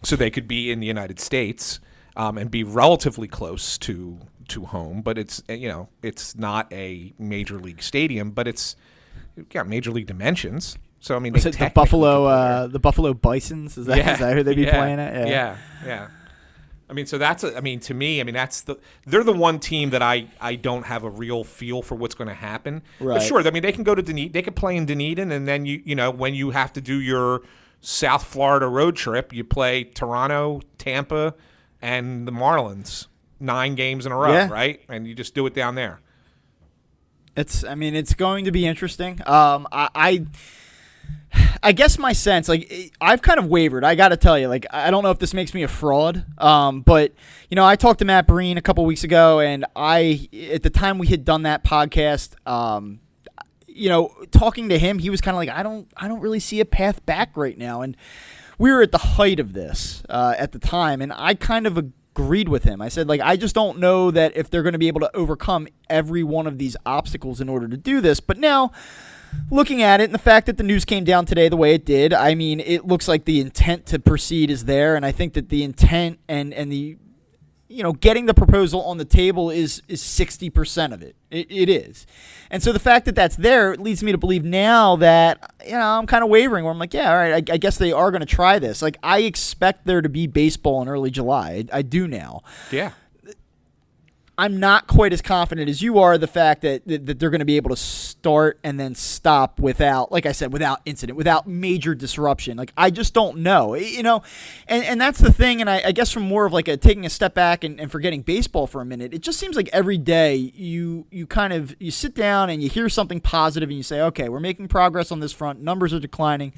[0.03, 1.81] so they could be in the United States
[2.17, 5.01] um, and be relatively close to to home.
[5.01, 8.77] But it's you know it's not a major league stadium, but it's
[9.49, 10.77] got major league dimensions.
[11.05, 12.57] So I mean, Was it the Buffalo could play there.
[12.63, 13.77] uh, the Buffalo Bisons?
[13.77, 15.29] Is that is that who they'd be yeah, playing at?
[15.29, 15.57] Yeah.
[15.85, 16.09] yeah,
[16.89, 19.35] I mean, so that's a, I mean, to me, I mean, that's the they're the
[19.35, 22.81] one team that I I don't have a real feel for what's going to happen.
[22.99, 23.23] But Right.
[23.23, 25.67] sure, I mean, they can go to Dunedin, they could play in Dunedin, and then
[25.67, 27.43] you you know when you have to do your
[27.83, 31.35] South Florida road trip, you play Toronto, Tampa,
[31.83, 34.49] and the Marlins nine games in a row, Yeah.
[34.49, 34.81] right?
[34.89, 36.01] And you just do it down there.
[37.37, 37.63] It's.
[37.63, 39.21] I mean, it's going to be interesting.
[39.27, 39.91] Um, I.
[39.95, 40.27] I
[41.63, 43.85] I guess my sense, like I've kind of wavered.
[43.85, 46.25] I got to tell you, like I don't know if this makes me a fraud,
[46.39, 47.13] um, but
[47.49, 50.71] you know, I talked to Matt Breen a couple weeks ago, and I, at the
[50.71, 53.01] time we had done that podcast, um,
[53.67, 56.39] you know, talking to him, he was kind of like, I don't, I don't really
[56.39, 57.97] see a path back right now, and
[58.59, 61.79] we were at the height of this uh, at the time, and I kind of
[61.79, 62.81] agreed with him.
[62.81, 65.17] I said, like, I just don't know that if they're going to be able to
[65.17, 68.21] overcome every one of these obstacles in order to do this.
[68.21, 68.71] But now,
[69.51, 71.85] looking at it and the fact that the news came down today the way it
[71.85, 74.97] did, I mean, it looks like the intent to proceed is there.
[74.97, 76.97] And I think that the intent and, and the
[77.75, 81.17] you know, getting the proposal on the table is is sixty percent of it.
[81.31, 81.51] it.
[81.51, 82.07] It is,
[82.51, 85.81] and so the fact that that's there leads me to believe now that you know
[85.81, 86.65] I'm kind of wavering.
[86.65, 88.81] Where I'm like, yeah, all right, I, I guess they are going to try this.
[88.81, 91.65] Like I expect there to be baseball in early July.
[91.73, 92.43] I, I do now.
[92.71, 92.93] Yeah.
[94.37, 97.39] I'm not quite as confident as you are the fact that, that, that they're going
[97.39, 101.47] to be able to start and then stop without, like I said, without incident, without
[101.47, 102.57] major disruption.
[102.57, 104.23] Like I just don't know, you know,
[104.67, 105.61] and and that's the thing.
[105.61, 107.93] And I, I guess from more of like a taking a step back and, and
[107.93, 111.77] forgetting baseball for a minute, it just seems like every day you you kind of
[111.79, 115.13] you sit down and you hear something positive and you say, okay, we're making progress
[115.13, 115.61] on this front.
[115.61, 116.53] Numbers are declining,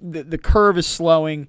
[0.00, 1.48] the the curve is slowing.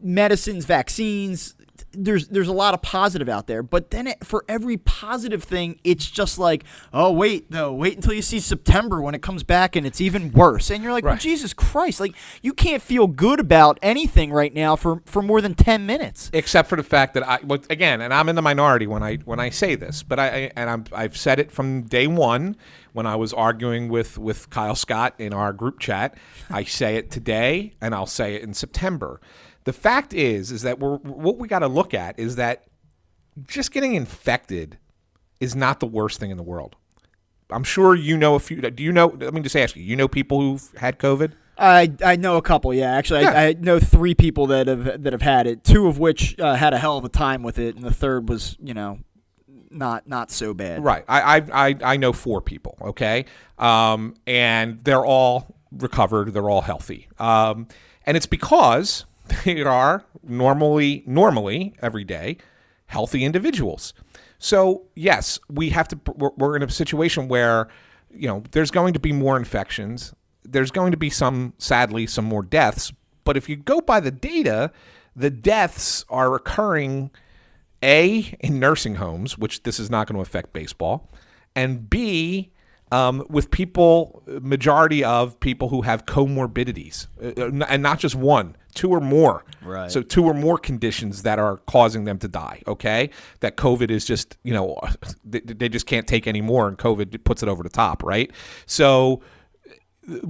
[0.00, 1.54] Medicines, vaccines,
[1.92, 5.80] there's there's a lot of positive out there, but then it, for every positive thing,
[5.84, 9.76] it's just like, oh wait, though, wait until you see September when it comes back
[9.76, 11.12] and it's even worse, and you're like, right.
[11.12, 15.40] well, Jesus Christ, like you can't feel good about anything right now for for more
[15.40, 18.42] than ten minutes, except for the fact that I, well, again, and I'm in the
[18.42, 21.82] minority when I when I say this, but I and I'm, I've said it from
[21.82, 22.56] day one
[22.92, 26.16] when I was arguing with with Kyle Scott in our group chat.
[26.50, 29.20] I say it today, and I'll say it in September
[29.66, 32.64] the fact is, is that we're, what we got to look at is that
[33.48, 34.78] just getting infected
[35.40, 36.76] is not the worst thing in the world.
[37.50, 38.60] I'm sure you know a few.
[38.60, 39.08] Do you know?
[39.08, 39.82] Let me just ask you.
[39.82, 41.32] You know people who've had COVID?
[41.58, 42.72] I I know a couple.
[42.74, 43.30] Yeah, actually, yeah.
[43.30, 45.62] I, I, know three people that have that have had it.
[45.62, 48.28] Two of which uh, had a hell of a time with it, and the third
[48.28, 48.98] was you know
[49.70, 50.82] not not so bad.
[50.82, 51.04] Right.
[51.08, 52.78] I I I know four people.
[52.80, 53.26] Okay.
[53.58, 56.32] Um, and they're all recovered.
[56.32, 57.08] They're all healthy.
[57.18, 57.68] Um,
[58.04, 59.04] and it's because
[59.44, 62.38] they are normally normally every day
[62.86, 63.94] healthy individuals.
[64.38, 66.00] So yes, we have to.
[66.16, 67.68] We're in a situation where
[68.10, 70.14] you know there's going to be more infections.
[70.44, 72.92] There's going to be some, sadly, some more deaths.
[73.24, 74.70] But if you go by the data,
[75.16, 77.10] the deaths are occurring
[77.82, 81.10] a in nursing homes, which this is not going to affect baseball,
[81.54, 82.52] and b
[82.92, 88.90] um, with people, majority of people who have comorbidities, uh, and not just one, two
[88.90, 89.44] or more.
[89.62, 89.90] Right.
[89.90, 92.62] So two or more conditions that are causing them to die.
[92.66, 94.78] Okay, that COVID is just you know
[95.24, 98.02] they, they just can't take anymore, and COVID puts it over the top.
[98.02, 98.30] Right.
[98.66, 99.22] So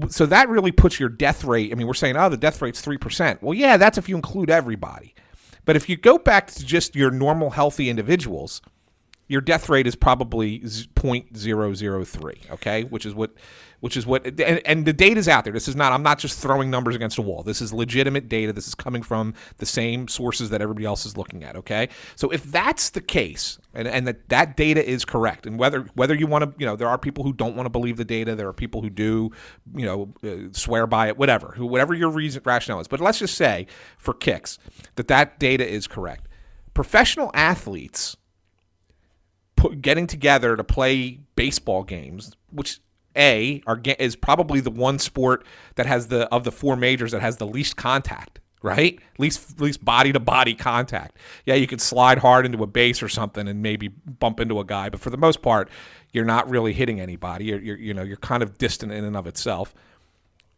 [0.08, 1.70] so that really puts your death rate.
[1.70, 3.42] I mean, we're saying, oh, the death rate's three percent.
[3.42, 5.14] Well, yeah, that's if you include everybody.
[5.66, 8.62] But if you go back to just your normal healthy individuals,
[9.28, 12.84] your death rate is probably 0.003 okay?
[12.84, 13.32] Which is what
[13.80, 15.52] which is what and, and the data is out there.
[15.52, 17.42] This is not i'm not just throwing numbers against a wall.
[17.42, 18.52] This is legitimate data.
[18.52, 21.88] This is coming from the same sources that everybody else is looking at okay?
[22.14, 26.14] So if that's the case and, and that that data is correct and whether whether
[26.14, 28.34] you want to you know there are people who don't want to believe the data
[28.34, 29.30] there are people who do
[29.74, 32.88] you know uh, swear by it whatever who whatever your reason rationale is.
[32.88, 33.66] But let's just say
[33.98, 34.58] for kicks
[34.94, 36.28] that that data is correct.
[36.74, 38.16] Professional athletes
[39.56, 42.80] put, getting together to play baseball games, which
[43.16, 45.44] a are is probably the one sport
[45.76, 48.98] that has the of the four majors that has the least contact right?
[49.18, 51.18] Least, least body to body contact.
[51.44, 54.64] Yeah, you can slide hard into a base or something and maybe bump into a
[54.64, 55.68] guy, but for the most part,
[56.12, 57.44] you're not really hitting anybody.
[57.44, 59.72] You're, you're you know, you're kind of distant in and of itself.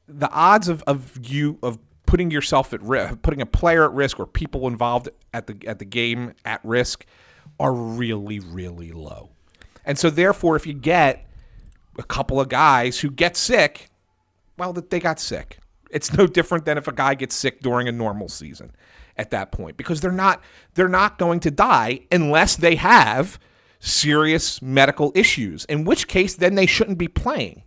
[0.08, 4.18] The odds of, of you of putting yourself at risk, putting a player at risk,
[4.18, 7.04] or people involved at the at the game at risk
[7.58, 9.30] are really, really low.
[9.84, 11.26] And so, therefore, if you get
[11.98, 13.90] a couple of guys who get sick,
[14.56, 15.58] well, that they got sick.
[15.90, 18.72] It's no different than if a guy gets sick during a normal season
[19.16, 20.40] at that point because they're not
[20.74, 23.38] they're not going to die unless they have
[23.80, 25.64] serious medical issues.
[25.66, 27.62] In which case, then they shouldn't be playing.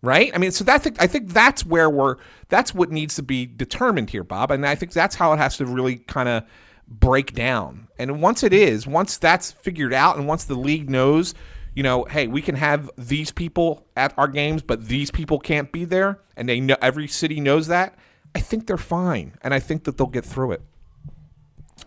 [0.00, 0.30] Right?
[0.32, 2.16] I mean, so that's I think that's where we're
[2.48, 4.50] that's what needs to be determined here, Bob.
[4.50, 6.44] And I think that's how it has to really kind of
[6.86, 7.87] break down.
[7.98, 11.34] And once it is, once that's figured out, and once the league knows,
[11.74, 15.70] you know, hey, we can have these people at our games, but these people can't
[15.72, 17.96] be there, and they know every city knows that.
[18.34, 20.62] I think they're fine, and I think that they'll get through it.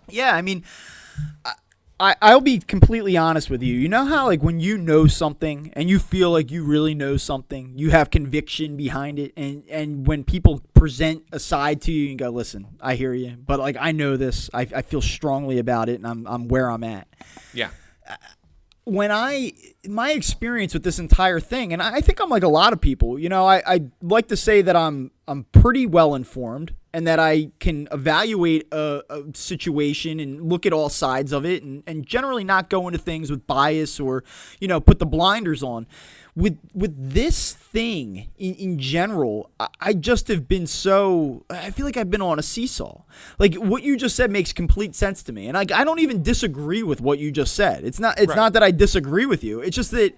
[0.09, 0.63] Yeah, I mean,
[2.01, 3.75] I, I'll be completely honest with you.
[3.75, 7.15] You know how like when you know something and you feel like you really know
[7.15, 12.09] something, you have conviction behind it, and and when people present a side to you
[12.09, 15.59] and go, listen, I hear you, but like I know this, I, I feel strongly
[15.59, 17.07] about it, and I'm I'm where I'm at.
[17.53, 17.69] Yeah.
[18.83, 19.53] When I
[19.87, 23.19] my experience with this entire thing, and I think I'm like a lot of people,
[23.19, 27.19] you know, I I like to say that I'm I'm pretty well informed and that
[27.19, 32.05] I can evaluate a, a, situation and look at all sides of it and, and
[32.05, 34.23] generally not go into things with bias or,
[34.59, 35.87] you know, put the blinders on.
[36.35, 41.85] With with this thing in, in general, I, I just have been so I feel
[41.85, 43.01] like I've been on a seesaw.
[43.39, 45.47] Like what you just said makes complete sense to me.
[45.47, 47.83] And I, I don't even disagree with what you just said.
[47.83, 48.35] It's not it's Right.
[48.35, 49.61] not that I disagree with you.
[49.61, 50.13] It's just that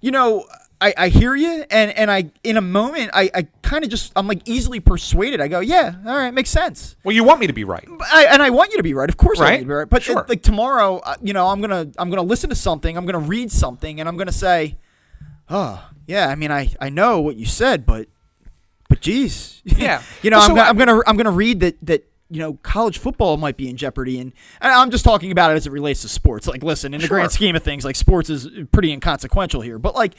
[0.00, 0.44] you know,
[0.82, 4.12] I, I hear you, and, and I in a moment I, I kind of just
[4.16, 5.40] I'm like easily persuaded.
[5.40, 6.96] I go, yeah, all right, makes sense.
[7.04, 7.86] Well, you want me to be right.
[8.12, 9.40] I, and I want you to be right, of course.
[9.40, 9.88] I want you to be right.
[9.88, 10.18] But Sure.
[10.18, 12.96] uh, like tomorrow, uh, you know, I'm gonna I'm gonna listen to something.
[12.98, 14.76] I'm gonna read something, and I'm gonna say,
[15.48, 18.08] oh yeah, I mean, I I know what you said, but
[18.88, 20.02] but geez, Yeah.
[20.22, 22.04] you know, I'm, so gonna, I- I'm gonna I'm gonna read that that.
[22.30, 25.56] You know, college football might be in jeopardy, and, and I'm just talking about it
[25.56, 26.48] as it relates to sports.
[26.48, 27.18] Like, listen, in the Sure.
[27.18, 29.78] grand scheme of things, like sports is pretty inconsequential here.
[29.78, 30.14] But like,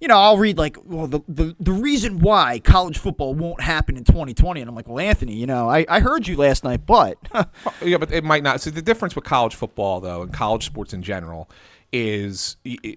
[0.00, 3.96] you know, I'll read like, well, the, the the reason why college football won't happen
[3.98, 6.86] in 2020, and I'm like, well, Anthony, you know, I, I heard you last night,
[6.86, 7.18] but
[7.84, 8.62] Yeah, but it might not.
[8.62, 11.48] So the difference with college football, though, and college sports in general,
[11.92, 12.96] is is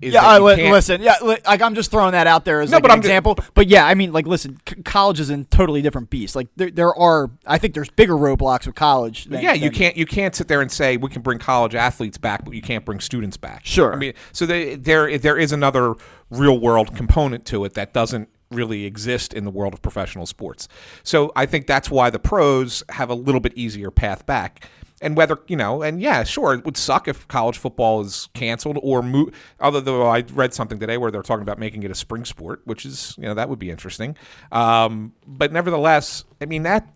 [0.00, 2.70] yeah, I, you li- can't- listen, yeah, like I'm just throwing that out there as
[2.70, 3.38] No, like but an I'm just- example.
[3.54, 6.36] but yeah, I mean, like, listen, c- college is a totally different beast.
[6.36, 9.24] Like, there, there are, I think, there's bigger roadblocks with college.
[9.24, 11.74] Than, yeah, you than- can't you can't sit there and say we can bring college
[11.74, 13.62] athletes back, but you can't bring students back.
[13.66, 13.92] Sure.
[13.92, 15.94] I mean, so they, there there is another
[16.30, 20.68] real world component to it that doesn't really exist in the world of professional sports.
[21.02, 24.66] So I think that's why the pros have a little bit easier path back.
[25.00, 28.78] And whether you know, and yeah, sure, it would suck if college football is canceled
[28.82, 29.32] or move.
[29.60, 32.84] Although I read something today where they're talking about making it a spring sport, which
[32.84, 34.16] is you know that would be interesting.
[34.50, 36.88] Um, but nevertheless, I mean that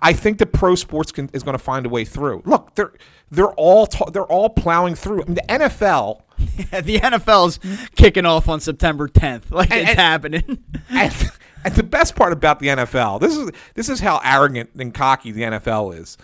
[0.00, 2.42] I- think that pro sports can, is going to find a way through.
[2.46, 2.92] Look, they're
[3.30, 5.22] they're all ta- they're all plowing through.
[5.22, 7.58] I mean, the NFL the NFL's
[7.96, 9.50] kicking off on September 10th.
[9.50, 10.64] Like, And- it's and- happening.
[10.90, 11.30] and,
[11.64, 15.32] and the best part about the NFL, this is this is how arrogant and cocky
[15.32, 16.16] the NFL is.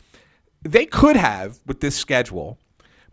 [0.62, 2.58] They could have with this schedule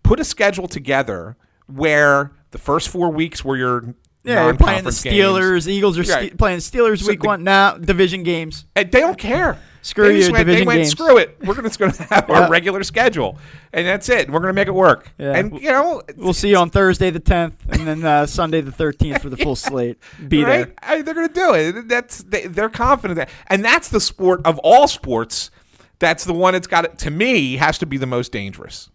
[0.03, 1.35] put a schedule together
[1.67, 5.15] where the first four weeks were your yeah, you're playing the non-conference games.
[5.15, 5.67] Steelers.
[5.67, 6.31] Eagles are Right.
[6.31, 7.43] ste- playing Steelers So week the- one.
[7.43, 8.65] Now, division games.
[8.75, 9.59] And they don't care.
[9.83, 10.89] Screw they you, went, They division went, games.
[10.89, 11.37] screw it.
[11.45, 12.41] We're just going to have Yeah.
[12.41, 13.37] our regular schedule,
[13.71, 14.31] and that's it.
[14.31, 15.11] We're going to make it work.
[15.19, 15.33] Yeah.
[15.33, 18.71] And you know, We'll see you on Thursday the 10th, and then uh, Sunday the
[18.71, 19.99] 13th for the full slate.
[20.27, 20.65] Be right?
[20.65, 20.73] there.
[20.81, 21.87] I- they're going to do it.
[21.87, 25.51] That's they, they're confident that, and that's the sport of all sports.
[25.99, 26.97] That's the one that's got it.
[26.99, 28.89] To me, has to be the most dangerous,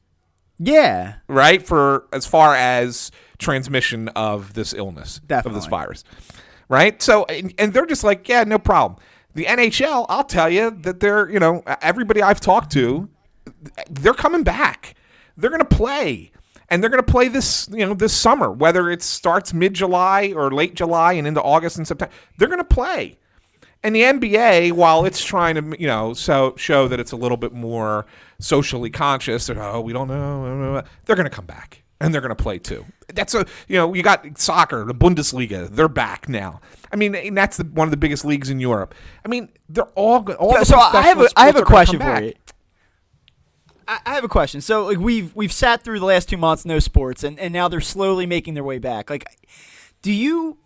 [0.59, 1.15] Yeah.
[1.29, 1.67] right?
[1.67, 6.05] For as far as transmission of this illness, of this virus,
[6.69, 7.01] right?
[7.01, 9.01] So, and, and they're just like, yeah, no problem.
[9.35, 13.09] The NHL, I'll tell you that they're, you know, everybody I've talked to,
[13.89, 14.95] they're coming back.
[15.37, 16.33] They're going to play.
[16.69, 20.33] And they're going to play this, you know, this summer, whether it starts mid July
[20.37, 22.13] or late July and into August and September.
[22.39, 23.19] They're going to play.
[23.83, 27.38] And the NBA, while it's trying to, you know, so show that it's a little
[27.38, 28.05] bit more
[28.38, 32.35] socially conscious, they're, oh, we don't know, they're going to come back and they're going
[32.35, 32.85] to play too.
[33.14, 36.61] That's a, you know, you got soccer, the Bundesliga, they're back now.
[36.93, 38.95] I mean, and that's the, one of the biggest leagues in Europe.
[39.25, 42.21] I mean, they're all, all the so I have a, I have a question for
[42.23, 42.35] you.
[43.88, 44.61] I I have a question.
[44.61, 47.66] So like we've we've sat through the last two months no sports, and, and now
[47.69, 49.11] they're slowly making their way back.
[49.11, 49.25] Like,
[50.01, 50.59] do you?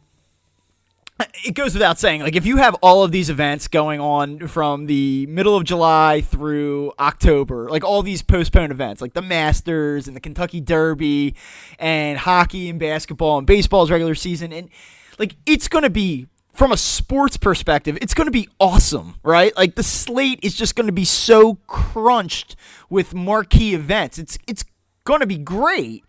[1.44, 4.86] It goes without saying, like if you have all of these events going on from
[4.86, 10.16] the middle of July through October, like all these postponed events, like the Masters and
[10.16, 11.36] the Kentucky Derby,
[11.78, 14.70] and hockey and basketball and baseball's regular season, and
[15.18, 19.56] like it's going to be from a sports perspective, it's going to be awesome, right?
[19.56, 22.56] Like the slate is just going to be so crunched
[22.90, 24.18] with marquee events.
[24.18, 24.64] It's it's
[25.04, 26.04] going to be great.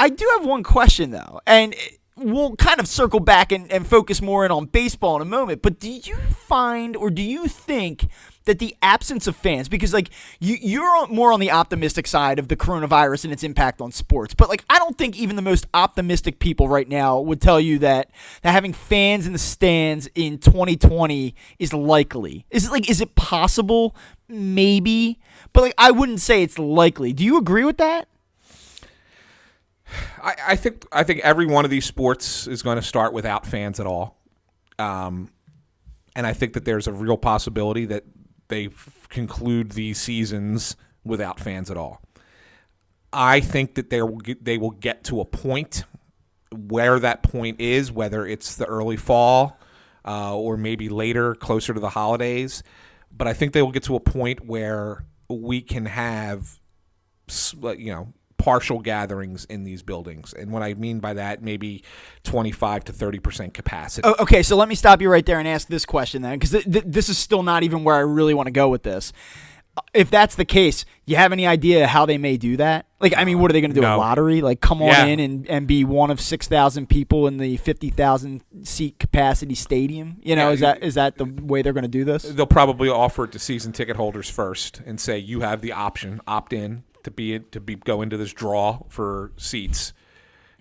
[0.00, 1.74] I do have one question though, and
[2.16, 5.62] we'll kind of circle back and, and focus more in on baseball in a moment.
[5.62, 8.08] But do you find or do you think
[8.46, 12.48] that the absence of fans, because like you you're more on the optimistic side of
[12.48, 15.66] the coronavirus and its impact on sports, but like I don't think even the most
[15.74, 18.10] optimistic people right now would tell you that
[18.42, 22.46] that having fans in the stands in 2020 is likely.
[22.50, 23.94] Is it like is it possible?
[24.28, 25.18] Maybe,
[25.52, 27.12] but like I wouldn't say it's likely.
[27.12, 28.08] Do you agree with that?
[30.22, 33.78] I, think I think every one of these sports is going to start without fans
[33.78, 34.18] at all,
[34.78, 35.30] um,
[36.14, 38.04] and I think that there's a real possibility that
[38.48, 42.00] they f- conclude these seasons without fans at all.
[43.12, 45.84] I think that they will get, they will get to a point
[46.50, 49.58] where that point is, whether it's the early fall
[50.04, 52.62] uh, or maybe later, closer to the holidays.
[53.10, 56.60] But I think they will get to a point where we can have
[57.76, 60.32] you know partial gatherings in these buildings.
[60.32, 61.82] And what I mean by that, maybe
[62.24, 64.06] 25 to 30% capacity.
[64.08, 66.50] Oh, okay, so let me stop you right there and ask this question then, because
[66.50, 69.12] th- th- this is still not even where I really want to go with this.
[69.76, 72.86] Uh, if that's the case, you have any idea how they may do that?
[72.98, 73.82] Like, I mean, what are they going to do?
[73.82, 73.96] No.
[73.96, 74.40] A lottery?
[74.40, 75.04] Like, come on Yeah.
[75.04, 79.54] in and, and be one of six thousand people in the fifty thousand seat capacity
[79.54, 80.16] stadium?
[80.22, 82.22] You know, Yeah, is that is that the way they're going to do this?
[82.22, 86.22] They'll probably offer it to season ticket holders first and say you have the option,
[86.26, 89.92] opt in to be to be go into this draw for seats.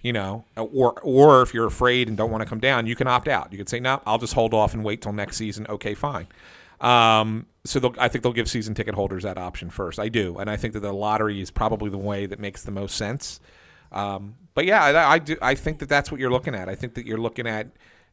[0.02, 3.08] You know, or or if you're afraid and don't want to come down, you can
[3.08, 3.52] opt out.
[3.52, 6.28] You can say, "No, I'll just hold off and wait till next season." Okay, fine.
[6.80, 9.98] Um, so I think they'll give season ticket holders that option first.
[9.98, 12.72] I do, and I think that the lottery is probably the way that makes the
[12.72, 13.40] most sense.
[13.92, 15.38] Um, but yeah, I, I do.
[15.42, 16.70] I think that that's what you're looking at.
[16.70, 17.68] I think that you're looking at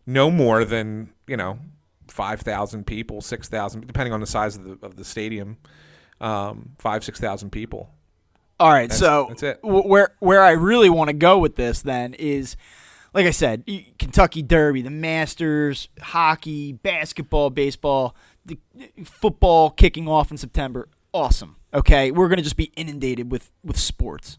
[0.06, 1.58] no more than you know
[2.08, 5.58] five thousand people, six thousand, depending on the size of the of the stadium.
[6.22, 7.90] Um, five six thousand people.
[8.62, 9.58] All right, That's- so that's it.
[9.62, 12.56] wh- where where I really want to go with this then is,
[13.12, 13.64] like I said,
[13.98, 18.14] Kentucky Derby, the Masters, hockey, basketball, baseball,
[18.46, 18.58] the
[19.04, 20.88] football kicking off in September.
[21.12, 21.56] Awesome.
[21.74, 24.38] Okay, we're gonna just be inundated with with sports.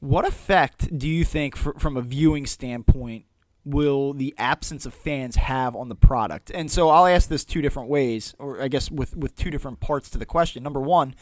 [0.00, 3.24] What effect do you think, fr from a viewing standpoint,
[3.64, 6.50] will the absence of fans have on the product?
[6.54, 9.80] And so I'll ask this two different ways, or I guess with with two different
[9.80, 10.62] parts to the question.
[10.62, 11.14] Number one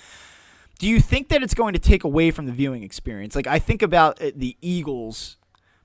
[0.79, 3.37] do you think that it's going to take away from the viewing experience?
[3.37, 5.37] Like I think about uh, the Eagles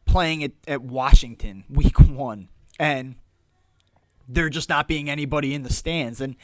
[0.06, 3.16] playing at, at Washington week one, and
[4.28, 6.36] there just not being anybody in the stands, and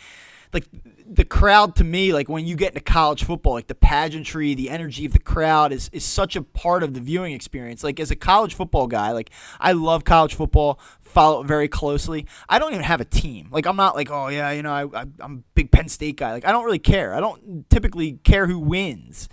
[0.55, 0.65] like
[1.07, 4.69] the crowd to me, like when you get into college football, like the pageantry, the
[4.69, 7.83] energy of the crowd is is such a part of the viewing experience.
[7.83, 9.29] Like as a college football guy, like
[9.59, 12.25] I love college football, follow it very closely.
[12.49, 13.49] I don't even have a team.
[13.51, 16.15] Like I'm not like, oh yeah, you know, I, I I'm a big Penn State
[16.15, 16.31] guy.
[16.31, 17.13] Like I don't really care.
[17.13, 19.29] I don't typically care who wins.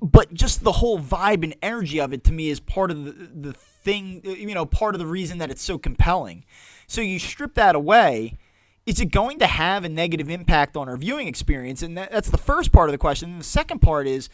[0.00, 3.12] But just the whole vibe and energy of it to me is part of the
[3.12, 6.44] the thing, you know, part of the reason that it's so compelling.
[6.86, 8.36] So you strip that away,
[8.84, 11.82] is it going to have a negative impact on our viewing experience?
[11.82, 13.30] And that, that's the first part of the question.
[13.30, 14.28] And the second part is,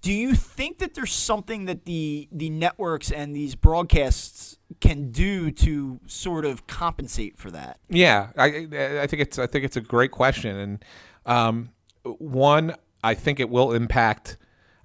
[0.00, 5.50] do you think that there's something that the the networks and these broadcasts can do
[5.50, 7.80] to sort of compensate for that?
[7.88, 8.68] Yeah, I
[9.02, 10.84] I think it's I think it's a great question, and
[11.26, 11.70] um,
[12.04, 14.36] one I think it will impact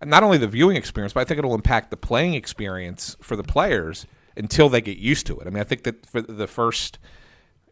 [0.03, 3.43] not only the viewing experience, but I think it'll impact the playing experience for the
[3.43, 4.05] players
[4.35, 5.47] until they get used to it.
[5.47, 6.97] I mean, I think that for the first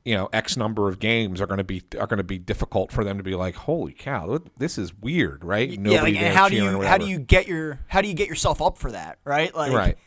[0.05, 2.91] you know X number of games are going to be are going to be difficult
[2.91, 5.69] for them to be like, holy cow, this is weird, right?
[5.69, 8.61] yeah, like, how do you how do you get your how do you get yourself
[8.61, 9.19] up for that?
[9.23, 9.97] Right, like right?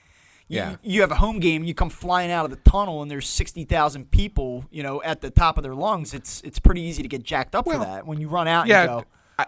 [0.48, 0.76] you- Yeah.
[0.82, 3.64] You, have a home game, you come flying out of the tunnel, and there's sixty
[3.64, 6.12] thousand people, you know, at the top of their lungs.
[6.12, 8.66] It's it's pretty easy to get jacked up Well, for that when you run out
[8.66, 9.04] Yeah, and go.
[9.38, 9.46] I,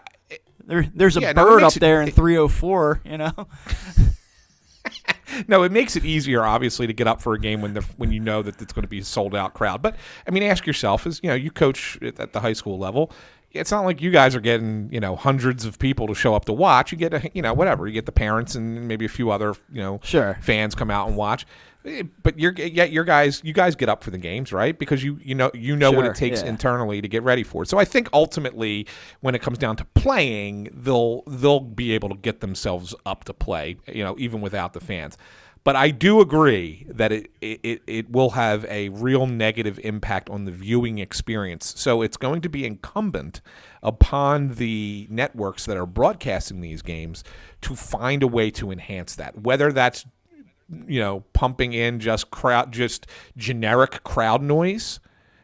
[0.65, 3.31] There, there's a Yeah, no, bird up makes it- there in 304, you know.
[5.47, 8.11] No, it makes it easier, obviously, to get up for a game when the when
[8.11, 9.81] you know that it's going to be a sold out crowd.
[9.81, 9.95] But
[10.27, 13.11] I mean, ask yourself: is you know you coach at at the high school level.
[13.51, 16.45] It's not like you guys are getting you know hundreds of people to show up
[16.45, 16.91] to watch.
[16.91, 17.87] You get a you know whatever.
[17.87, 20.37] You get the parents and maybe a few other you know Sure.
[20.41, 21.45] fans come out and watch.
[21.87, 24.77] Eh, But you're yet your guys you guys get up for the games, right?
[24.77, 26.49] Because you you know you know what it takes yeah.
[26.49, 27.69] internally to get ready for it.
[27.69, 28.85] So I think ultimately,
[29.21, 33.33] when it comes down to playing, they'll they'll be able to get themselves up to
[33.33, 35.17] play, you know, even without the fans.
[35.63, 40.45] But I do agree that it, it, it will have a real negative impact on
[40.45, 41.73] the viewing experience.
[41.75, 43.41] So it's going to be incumbent
[43.83, 47.21] upon the networks that are broadcasting these games
[47.63, 49.41] to find a way to enhance that.
[49.41, 50.05] Whether that's
[50.87, 53.07] you know pumping in just crowd just
[53.37, 54.99] generic crowd noise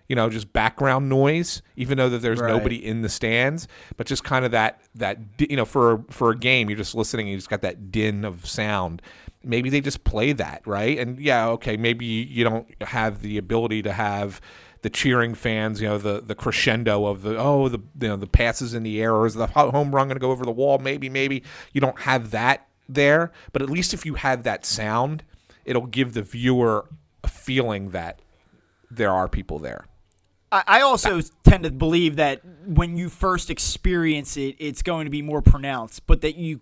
[0.09, 2.49] you know just background noise even though that there's Right.
[2.51, 6.37] nobody in the stands but just kind of that that you know for for a
[6.37, 9.01] game you're just listening and you just got that din of sound
[9.43, 13.81] maybe they just play that right and yeah okay maybe you don't have the ability
[13.81, 14.41] to have
[14.81, 18.27] the cheering fans, you know, the the crescendo of the oh the you know the
[18.27, 20.77] passes in the air or is the home run going to go over the wall?
[20.77, 25.23] Maybe maybe you don't have that there, but at least if you have that sound,
[25.65, 26.87] it'll give the viewer
[27.23, 28.19] a feeling that
[28.91, 29.85] there are people there.
[30.51, 35.11] I, I also tend to believe that when you first experience it, it's going to
[35.11, 36.61] be more pronounced, but that you,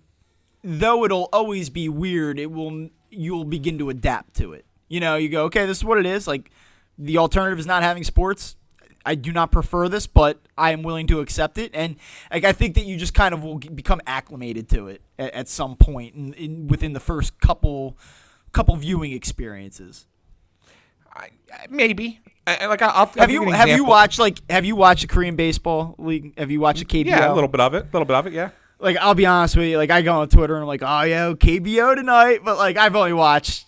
[0.64, 4.66] though it'll always be weird, it will you'll begin to adapt to it.
[4.88, 6.28] You know, you go, okay, this is what it is.
[6.28, 6.52] Like
[6.98, 8.56] the alternative is not having sports.
[9.06, 11.96] I do not prefer this, but I am willing to accept it, and
[12.32, 15.48] like I think that you just kind of will become acclimated to it at, at
[15.48, 17.98] some point in, in within the first couple
[18.52, 20.06] couple viewing experiences.
[21.14, 21.30] I,
[21.70, 25.08] maybe I, like I'll, I'll Have you have you watched like have you watched the
[25.08, 26.38] Korean baseball league?
[26.38, 27.08] Have you watched the KBO?
[27.08, 28.34] Yeah, a little bit of it, a little bit of it.
[28.34, 28.52] Yeah.
[28.80, 31.02] like I'll be honest with you, like I go on Twitter and I'm like, oh
[31.02, 33.66] yeah, KBO tonight, but like I've only watched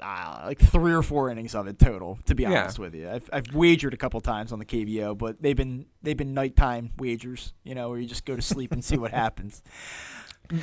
[0.00, 2.18] uh, like three or four innings of it total.
[2.26, 2.62] To be Yeah.
[2.62, 5.86] honest with you, I've, I've wagered a couple times on the KBO, but they've been
[6.02, 9.10] they've been nighttime wagers, you know, where you just go to sleep and see what
[9.24, 9.62] happens.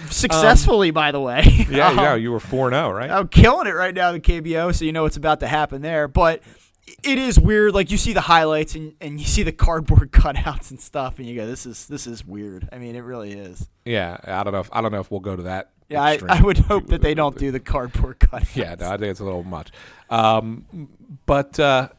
[0.09, 1.43] Successfully, by the way.
[1.69, 3.09] Yeah, Um, yeah, you were four zero, right?
[3.11, 6.07] I'm killing it right now, the KBO, so you know what's about to happen there.
[6.07, 6.41] But
[6.85, 7.73] it is weird.
[7.73, 11.27] Like you see the highlights and, and you see the cardboard cutouts and stuff, and
[11.27, 13.67] you go, "This is this is weird." I mean, it really is.
[13.85, 14.59] yeah, I don't know.
[14.59, 15.71] If, I don't know if we'll go to that.
[15.89, 16.19] Yeah, I.
[16.27, 18.55] I would hope that they don't do the cardboard cutouts.
[18.55, 19.71] Yeah, no, I think it's a little much.
[20.09, 20.89] Um,
[21.25, 21.89] but uh,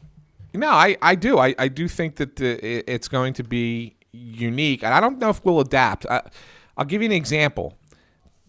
[0.53, 1.39] no, I, I do.
[1.39, 5.29] I, I do think that the, it's going to be unique, and I don't know
[5.29, 6.05] if we'll adapt.
[6.05, 6.21] I,
[6.77, 7.77] I'll give you an example.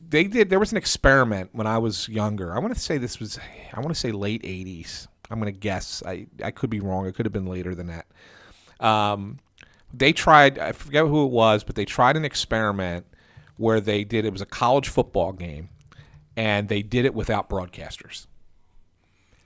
[0.08, 0.50] They did.
[0.50, 2.54] There was an experiment when I was younger.
[2.54, 3.38] I want to say this was.
[3.72, 5.08] I want to say late '80s.
[5.30, 6.02] I'm to guess.
[6.06, 7.06] I I could be wrong.
[7.06, 8.06] It could have been later than that.
[8.80, 9.38] Um,
[9.92, 10.58] they tried.
[10.58, 13.06] I forget who it was, but they tried an experiment
[13.56, 14.24] where they did.
[14.24, 15.70] It was a college football game,
[16.36, 18.26] and they did it without broadcasters.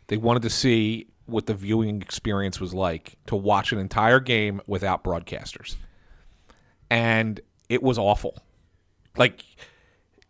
[0.09, 4.61] They wanted to see what the viewing experience was like to watch an entire game
[4.67, 5.77] without broadcasters.
[6.91, 8.37] And it was awful.
[9.17, 9.45] Like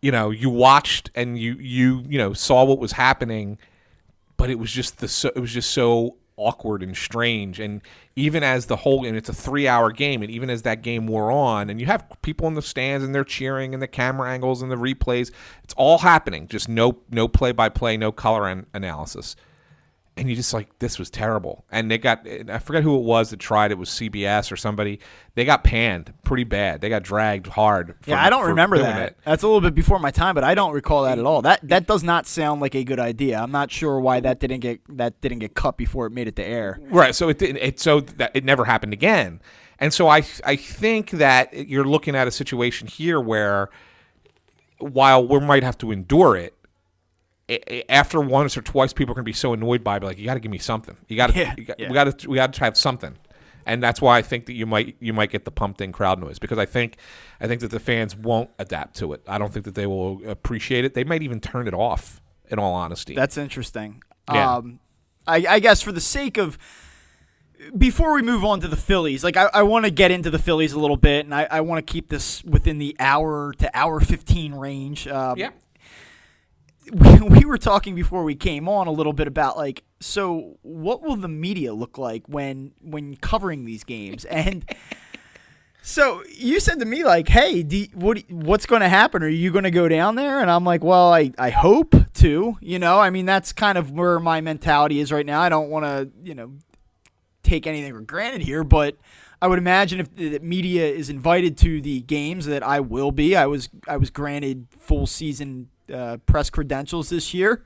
[0.01, 3.57] you know, you watched and you you you know saw what was happening,
[4.41, 7.59] but it was just the so, it was just so awkward and strange.
[7.59, 7.79] And
[8.15, 11.05] even as the whole and it's a three hour game, and even as that game
[11.05, 14.31] wore on, and you have people in the stands and they're cheering and the camera
[14.31, 15.29] angles and the replays,
[15.63, 16.47] it's all happening.
[16.47, 19.35] Just no no play by play, no color an- analysis
[20.21, 23.31] and you just like this was terrible and they got i forget who it was
[23.31, 24.99] that tried it was cbs or somebody
[25.33, 29.01] they got panned pretty bad they got dragged hard for- Yeah, I don't remember that.
[29.01, 29.17] it.
[29.25, 31.41] That's a little bit before my time, but I don't recall that at all.
[31.41, 33.39] That that does not sound like a good idea.
[33.41, 36.35] I'm not sure why that didn't get that didn't get cut before it made it
[36.35, 36.79] to air.
[36.91, 39.41] right so it didn't it so that it never happened again
[39.79, 43.69] and so i i think that you're looking at a situation here where
[44.79, 46.53] while we might have to endure it
[47.89, 50.25] after once or twice, people are going to be so annoyed by it, like, "You
[50.25, 50.97] got to give me something.
[51.07, 51.87] You got to, Yeah, yeah.
[51.89, 53.17] we got to, we got to have something."
[53.65, 56.19] And that's why I think that you might, you might get the pumped in crowd
[56.19, 56.97] noise because I think,
[57.39, 59.21] I think that the fans won't adapt to it.
[59.27, 60.95] I don't think that they will appreciate it.
[60.95, 62.21] They might even turn it off.
[62.49, 64.03] In all honesty, That's interesting.
[64.29, 64.55] Yeah.
[64.57, 64.81] Um,
[65.25, 66.57] I, I guess for the sake of
[67.77, 70.39] before we move on to the Phillies, like I, I want to get into the
[70.39, 73.71] Phillies a little bit, and I, I want to keep this within the hour to
[73.77, 75.07] hour fifteen range.
[75.07, 75.51] Um, yeah,
[76.95, 81.01] we, we were talking before we came on a little bit about like so what
[81.01, 84.25] will the media look like when when covering these games?
[84.25, 84.69] And
[85.81, 89.23] so you said to me like hey do, what what's going to happen?
[89.23, 90.41] Are you going to go down there?
[90.41, 92.99] And I'm like well I I hope to you know?
[92.99, 95.39] I mean that's kind of where my mentality is right now.
[95.39, 96.51] I don't want to you know
[97.41, 98.97] take anything for granted here, but
[99.41, 103.35] I would imagine if the media is invited to the games that I will be.
[103.35, 107.63] I was I was granted full season uh, press credentials this year.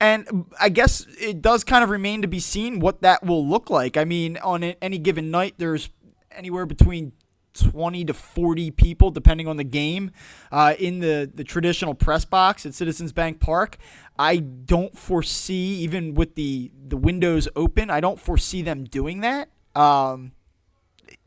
[0.00, 3.68] And I guess it does kind of remain to be seen what that will look
[3.68, 3.96] like.
[3.96, 5.90] I mean, on any given night, there's
[6.30, 7.12] anywhere between
[7.54, 10.12] 20 to 40 people, depending on the game,
[10.52, 13.76] uh, in the, the traditional press box at Citizens Bank Park.
[14.18, 19.48] I don't foresee, even with the, the windows open, I don't foresee them doing that.
[19.74, 20.32] Um,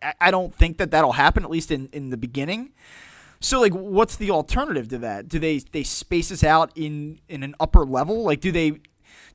[0.01, 2.71] I, I don't think that that'll happen, at least in, in the beginning.
[3.41, 5.27] So like, what's the alternative to that?
[5.27, 8.23] Do they they space us out in in an upper level?
[8.23, 8.79] Like, do they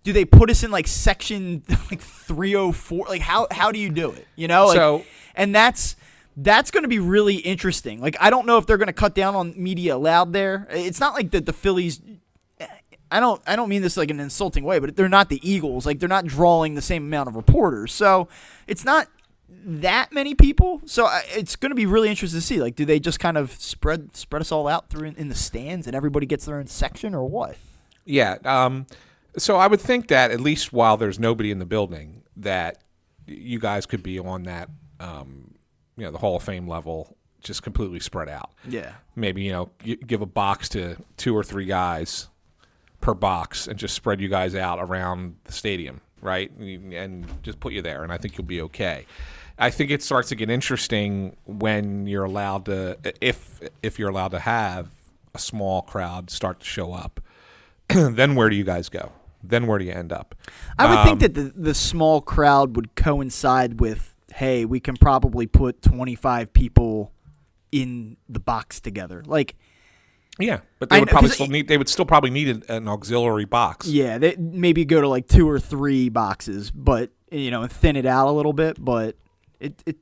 [0.05, 3.07] do they put us in like section like three hundred four?
[3.09, 4.27] Like, how how do you do it?
[4.37, 5.05] You know, like, So-
[5.35, 5.97] and that's
[6.39, 8.01] that's going to be really interesting.
[8.01, 10.67] Like, I don't know if they're going to cut down on media allowed there.
[10.71, 12.01] It's not like that the Phillies.
[13.11, 15.41] I don't I don't mean this like in an insulting way, but they're not the
[15.49, 15.87] Eagles.
[15.87, 17.93] Like they're not drawing the same amount of reporters.
[17.93, 18.29] So
[18.67, 19.09] it's not
[19.49, 20.81] that many people.
[20.87, 22.61] So it's going to be really interesting to see.
[22.61, 25.35] Like, do they just kind of spread spread us all out through in, in the
[25.35, 27.57] stands, and everybody gets their own section, or what?
[28.05, 28.37] Yeah.
[28.45, 28.87] Um,
[29.37, 32.79] so I would think that at least while there's nobody in the building, that
[33.27, 34.71] you guys could be on that,
[35.01, 35.55] um,
[35.97, 38.53] you know, the Hall of Fame level, just completely spread out.
[38.69, 38.93] Yeah.
[39.15, 39.71] Maybe you know,
[40.07, 42.29] give a box to two or three guys
[43.01, 46.51] per box, and just spread you guys out around the stadium, right?
[46.53, 49.07] And and just put you there, and I think you'll be okay.
[49.59, 54.33] I think it starts to get interesting when you're allowed to, if if you're allowed
[54.33, 54.89] to have
[55.35, 57.21] a small crowd start to show up.
[57.89, 59.13] then where do you guys go?
[59.43, 60.35] Then where do you end up?
[60.79, 64.97] I would Um, think that the the small crowd would coincide with, hey, we can
[64.97, 67.13] probably put twenty five people
[67.73, 69.23] in the box together.
[69.27, 69.55] Like,
[70.39, 71.69] Yeah, but they would probably still need.
[71.69, 73.87] They would still probably need an, an auxiliary box.
[73.87, 78.07] yeah, they maybe go to like two or three boxes, but you know, thin it
[78.07, 78.83] out a little bit.
[78.85, 79.17] But
[79.61, 79.97] it it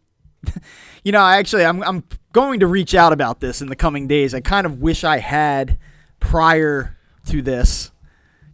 [1.05, 4.35] you know, actually, I'm I'm going to reach out about this in the coming days.
[4.35, 5.79] I kind of wish I had
[6.21, 6.97] prior
[7.27, 7.91] to this,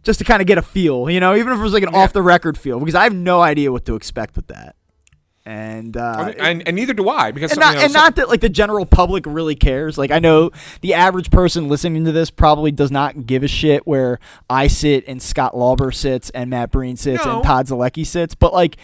[0.03, 1.09] just to kind of get a feel.
[1.09, 1.99] You know, even if it was like an Yeah.
[1.99, 4.75] off the record feel, because I have no idea what to expect with that.
[5.43, 8.15] And uh, and, and neither do I because and you not, know, and so- not
[8.17, 9.97] that like the general public really cares.
[9.97, 13.87] Like I know the average person listening to this probably does not give a shit
[13.87, 14.19] where
[14.51, 17.37] I sit and Scott Lauber sits and Matt Breen sits No.
[17.37, 18.77] and Todd Zolecki sits, but like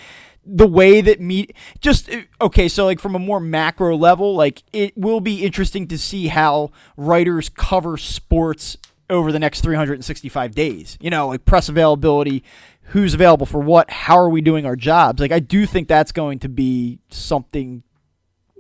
[0.50, 1.48] the way that me
[1.82, 5.98] just okay so like from a more macro level like it will be interesting to
[5.98, 8.78] see how writers cover sports
[9.10, 12.44] over the next 365 days you know like press availability
[12.92, 16.12] who's available for what how are we doing our jobs like i do think that's
[16.12, 17.84] going to be something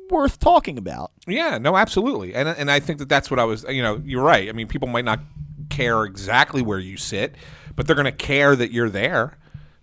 [0.09, 3.65] worth talking about Yeah, no, absolutely, and and I think that that's what I was.
[3.67, 4.47] You know, you're right.
[4.47, 5.19] I mean, people might not
[5.69, 7.35] care exactly where you sit,
[7.75, 9.37] but they're going to care that you're there,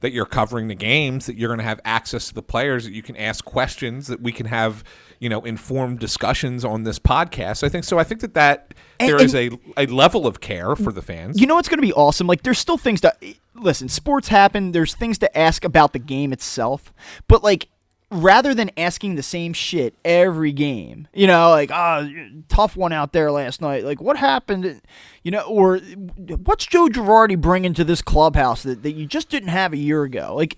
[0.05, 2.93] that you're covering the games, that you're going to have access to the players, that
[2.93, 4.85] you can ask questions, that we can have
[5.19, 7.65] you know informed discussions on this podcast.
[7.65, 7.99] I think so.
[7.99, 11.41] I think that that And- there is a a level of care for the fans.
[11.41, 12.27] You know what's going to be awesome?
[12.27, 13.13] Like, there's still things to
[13.55, 13.89] listen.
[13.89, 14.73] Sports happen.
[14.73, 16.93] There's things to ask about the game itself,
[17.29, 17.69] but like,
[18.15, 22.09] rather than asking the same shit every game, you know, like, ah,
[22.49, 23.85] tough one out there last night.
[23.85, 24.81] Like, what happened?
[25.23, 29.49] You know, or what's Joe Girardi bringing to this clubhouse that, that you just didn't
[29.49, 30.35] have a year ago?
[30.35, 30.57] Like.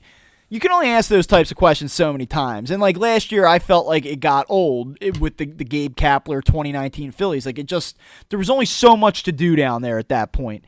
[0.49, 2.71] You can only ask those types of questions so many times.
[2.71, 6.41] And like last year, I felt like it got old with the, the Gabe Kapler
[6.41, 7.47] 2019 Phillies.
[7.47, 7.99] Like it just,
[8.29, 10.65] there was only so much to do down there at that point.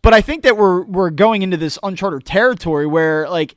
[0.00, 3.56] But I think that we're we're going into this uncharted territory where like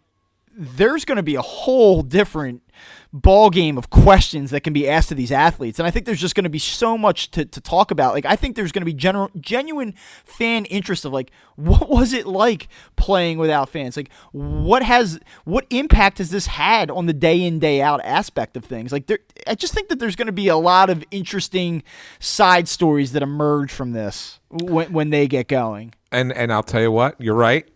[0.57, 2.63] there's going to be a whole different
[3.11, 5.79] ball game of questions that can be asked to these athletes.
[5.79, 8.13] And i think there's just going to be so much to, to talk about.
[8.13, 9.93] Like i think there's going to be general genuine
[10.23, 13.97] fan interest of like what was it like playing without fans?
[13.97, 18.55] Like what has what impact has this had on the day in day out aspect
[18.55, 18.91] of things?
[18.91, 21.83] Like there i just think that there's going to be a lot of interesting
[22.19, 25.93] side stories that emerge from this when, when they get going.
[26.11, 27.67] And and I'll tell you what, you're right.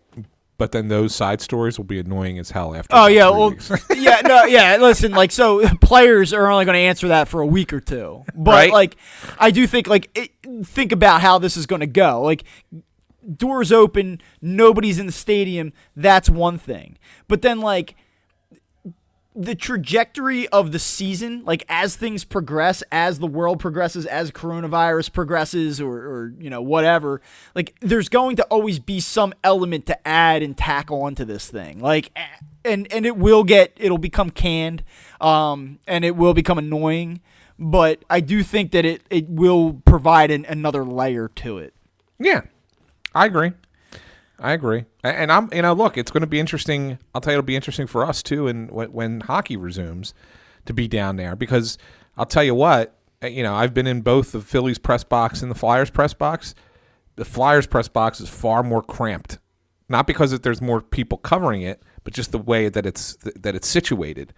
[0.56, 2.94] But then those side stories will be annoying as hell after.
[2.94, 3.54] Oh yeah, well,
[3.96, 4.76] yeah, no, yeah.
[4.76, 8.22] Listen, like, so players are only going to answer that for a week or two,
[8.36, 8.72] but Right.
[8.72, 8.96] like,
[9.38, 10.30] I do think like it,
[10.64, 12.22] think about how this is going to go.
[12.22, 12.44] Like,
[13.36, 15.72] doors open, nobody's in the stadium.
[15.96, 17.96] That's one thing, but then like
[19.36, 25.12] the trajectory of the season, like as things progress, as the world progresses, as coronavirus
[25.12, 27.20] progresses, or, or you know whatever,
[27.54, 31.48] like there's going to always be some element to add and tack on to this
[31.48, 32.16] thing, like,
[32.64, 34.84] and and it will get, it'll become canned,
[35.20, 37.20] um, and it will become annoying,
[37.58, 41.74] but I do think that it it will provide an, another layer to it.
[42.20, 42.42] Yeah,
[43.12, 43.52] I agree.
[44.38, 44.84] I agree.
[45.02, 46.98] And I'm, you know, look, it's going to be interesting.
[47.14, 50.12] I'll tell you, it'll be interesting for us too, and when, when hockey resumes,
[50.66, 51.78] to be down there because
[52.16, 55.42] I'll tell you what, uh, you know, I've been in both the Phillies press box
[55.42, 56.54] and the Flyers press box.
[57.16, 59.38] The Flyers press box is far more cramped,
[59.88, 63.68] not because there's more people covering it, but just the way that it's that it's
[63.68, 64.32] situated.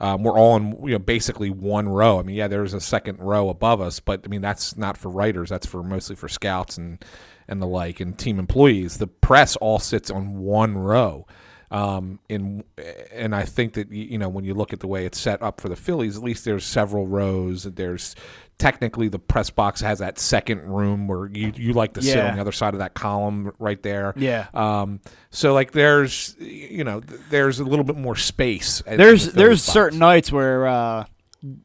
[0.00, 2.18] Um, we're all in you know basically one row.
[2.18, 5.10] I mean, yeah, there's a second row above us, but I mean that's not for
[5.10, 5.50] writers.
[5.50, 7.04] That's for mostly for scouts and
[7.50, 8.96] and the like and team employees.
[8.98, 11.26] The press all sits on one row.
[11.72, 12.64] Um, in
[13.12, 15.60] and I think that you know when you look at the way it's set up
[15.60, 17.62] for the Phillies, at least there's several rows.
[17.62, 18.16] There's
[18.58, 22.34] technically the press box has that second room where you you like to sit on
[22.34, 24.14] the other side of that column right there.
[24.16, 24.48] Yeah.
[24.52, 28.82] Um, so like there's you know there's a little bit more space.
[28.84, 29.72] There's the there's box.
[29.72, 31.04] certain nights where uh,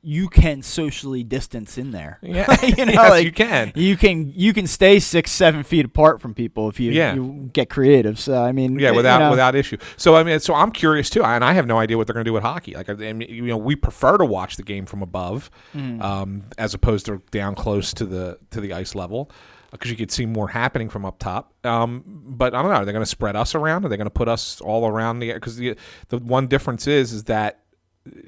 [0.02, 2.20] you can socially distance in there.
[2.24, 2.46] Yeah.
[2.66, 3.72] you know, Yes, like, you can.
[3.76, 7.14] You can you can stay six seven feet apart from people if you, Yeah.
[7.16, 8.20] you get creative.
[8.20, 9.78] So I mean, Yeah, you without know, without issue.
[9.98, 12.26] So I mean, so I'm curious too, and I have no idea what they're going
[12.26, 12.74] to do with hockey.
[12.74, 16.02] Like, I mean, you know, we prefer to watch the game from above, Mm.
[16.02, 19.30] um, as opposed to down close to the to the ice level,
[19.72, 21.54] because you could see more happening from up top.
[21.66, 22.78] Um, but I don't know.
[22.78, 23.86] Are they going to spread us around?
[23.86, 25.34] Are they going to put us all around the?
[25.34, 25.76] Because the
[26.10, 27.60] the one difference is is that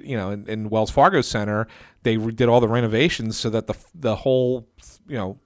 [0.03, 1.67] you know in, in Wells Fargo Center
[2.03, 4.67] they did all the renovations so that the the whole
[5.07, 5.39] you know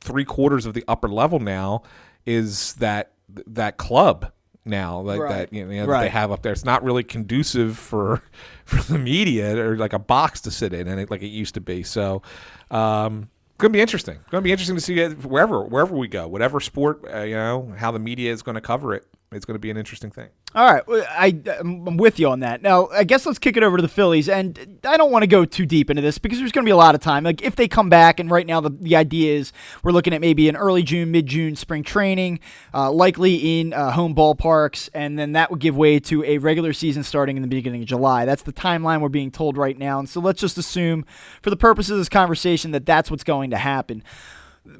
[0.00, 1.82] three quarters of the upper level now
[2.26, 3.12] is that
[3.46, 4.32] that club
[4.64, 5.28] now like Right.
[5.50, 6.52] that you know, that they have up there.
[6.52, 8.22] It's not really conducive for
[8.64, 11.54] for the media or like a box to sit in and it, like it used
[11.54, 11.82] to be.
[11.82, 12.22] So
[12.70, 14.16] um, going to be interesting.
[14.30, 17.72] Going to be interesting to see wherever wherever we go, whatever sport, uh, you know,
[17.78, 19.06] how the media is going to cover it.
[19.30, 20.28] It's going to be an interesting thing.
[20.54, 22.62] All right, I I'm with you on that.
[22.62, 25.26] Now, I guess let's kick it over to the Phillies, and I don't want to
[25.26, 27.24] go too deep into this because there's going to be a lot of time.
[27.24, 29.52] Like if they come back, and right now the the idea is
[29.82, 32.40] we're looking at maybe an early June, mid June spring training,
[32.72, 36.72] uh, likely in uh, home ballparks, and then that would give way to a regular
[36.72, 38.24] season starting in the beginning of July.
[38.24, 41.04] That's the timeline we're being told right now, and so let's just assume,
[41.42, 44.02] for the purposes of this conversation, that that's what's going to happen.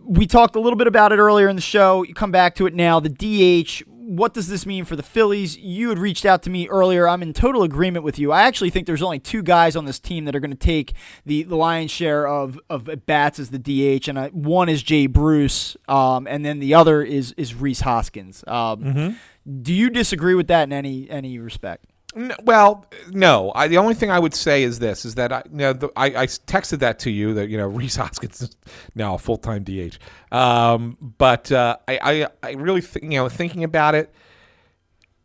[0.03, 2.03] We talked a little bit about it earlier in the show.
[2.03, 3.01] You come back to it now.
[3.01, 5.59] The DH what does this mean for the Phillies?
[5.59, 7.07] You had reached out to me earlier.
[7.07, 8.33] I'm in total agreement with you.
[8.33, 10.95] I actually think there's only two guys on this team that are going to take
[11.27, 15.07] the, the lion's share of, of bats as the DH, and I, one is Jay
[15.07, 18.43] Bruce, um, and then the other is is Rhys Hoskins.
[18.47, 19.61] Um, mm-hmm.
[19.63, 21.85] Do you disagree with that in any any respect?
[22.15, 23.53] No, well, no.
[23.55, 25.91] I, the only thing I would say is this: is that I, you know, the,
[25.95, 28.57] I, I, texted that to you that you know Rhys Hoskins is
[28.95, 29.99] now a full time DH.
[30.35, 34.13] Um, but uh, I, I, I really, th- you know, thinking about it,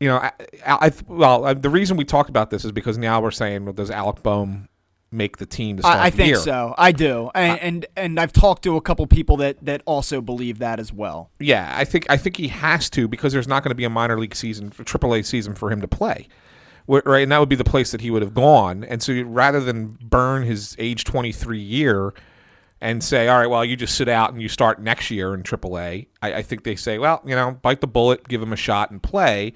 [0.01, 0.31] you know, I,
[0.65, 3.73] I well, uh, the reason we talked about this is because now we're saying, well,
[3.73, 4.67] does Alec Bohm
[5.09, 6.35] make the team to start I, I think year?
[6.35, 6.75] so.
[6.77, 10.59] I do, and, and and I've talked to a couple people that that also believe
[10.59, 11.31] that as well.
[11.39, 13.89] Yeah, I think I think he has to because there's not going to be a
[13.89, 16.27] minor league season, AAA season for him to play
[16.87, 17.23] right?
[17.23, 18.83] And that would be the place that he would have gone.
[18.83, 22.13] And so rather than burn his age 23 year
[22.81, 25.43] and say, all right, well, you just sit out and you start next year in
[25.43, 28.57] AAA, I, I think they say, well, you know, bite the bullet, give him a
[28.57, 29.53] shot and play.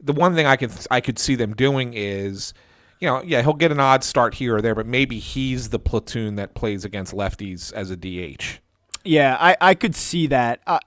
[0.00, 2.54] The one thing I could I could see them doing is,
[3.00, 5.78] you know, yeah, he'll get an odd start here or there, but maybe he's the
[5.78, 8.60] platoon that plays against lefties as a DH.
[9.04, 10.60] Yeah, I, I could see that.
[10.66, 10.78] Uh,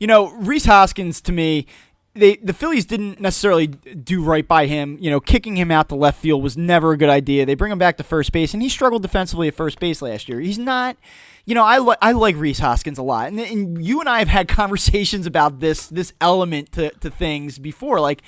[0.00, 1.66] you know, Rhys Hoskins to me,
[2.18, 4.98] they the Phillies didn't necessarily do right by him.
[5.00, 7.46] You know, kicking him out to left field was never a good idea.
[7.46, 10.28] They bring him back to first base, and he struggled defensively at first base last
[10.28, 10.40] year.
[10.40, 10.96] He's not,
[11.44, 14.18] you know, I li- I like Rhys Hoskins a lot, and, and you and I
[14.18, 18.00] have had conversations about this this element to to things before.
[18.00, 18.22] Like,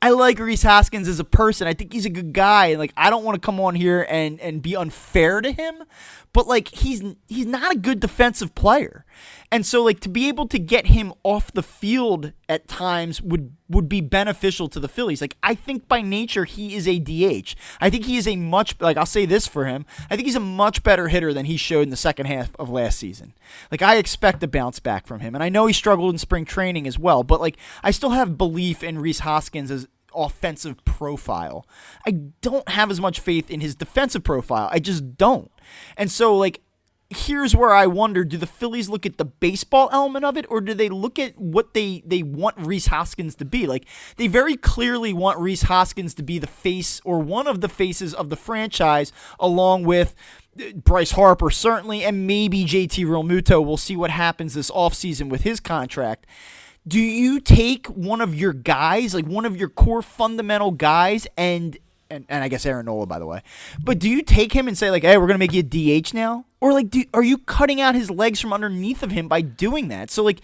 [0.00, 1.66] I like Rhys Hoskins as a person.
[1.66, 4.40] I think he's a good guy, like I don't want to come on here and
[4.40, 5.82] and be unfair to him,
[6.32, 9.04] but like he's he's not a good defensive player.
[9.52, 13.54] And so like to be able to get him off the field at times would
[13.68, 15.20] would be beneficial to the Phillies.
[15.20, 17.54] Like I think by nature he is a DH.
[17.78, 19.84] I think he is a much like I'll say this for him.
[20.10, 22.70] I think he's a much better hitter than he showed in the second half of
[22.70, 23.34] last season.
[23.70, 25.34] Like I expect a bounce back from him.
[25.34, 28.38] And I know he struggled in spring training as well, but like I still have
[28.38, 31.66] belief in Rhys Hoskins as offensive profile.
[32.06, 34.70] I don't have as much faith in his defensive profile.
[34.72, 35.50] I just don't.
[35.98, 36.62] And so like
[37.16, 40.60] here's where I wonder: Do the Phillies look at the baseball element of it, or
[40.60, 43.66] do they look at what they they want Rhys Hoskins to be?
[43.66, 43.86] Like
[44.16, 48.14] they very clearly want Rhys Hoskins to be the face or one of the faces
[48.14, 50.14] of the franchise, along with.
[50.60, 53.64] Uh, Bryce Harper certainly, and maybe JT Realmuto.
[53.64, 56.26] We'll see what happens this offseason with his contract.
[56.86, 61.78] Do you take one of your guys, like one of your core fundamental guys, and
[62.12, 63.42] and, and I guess Aaron Nola, by the way.
[63.82, 66.14] But do you take him and say like, "Hey, we're gonna make you a DH
[66.14, 69.40] now," or like, do, are you cutting out his legs from underneath of him by
[69.40, 70.10] doing that?
[70.10, 70.40] So like,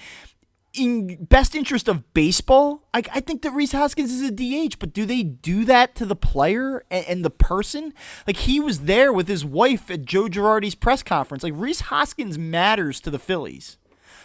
[0.74, 4.92] in best interest of baseball, I, I think that Rhys Hoskins is a DH, but
[4.92, 7.94] do they do that to the player and, and, the person?
[8.26, 11.42] Like he was there with his wife at Joe Girardi's press conference.
[11.42, 13.78] Like Rhys Hoskins matters to the Phillies.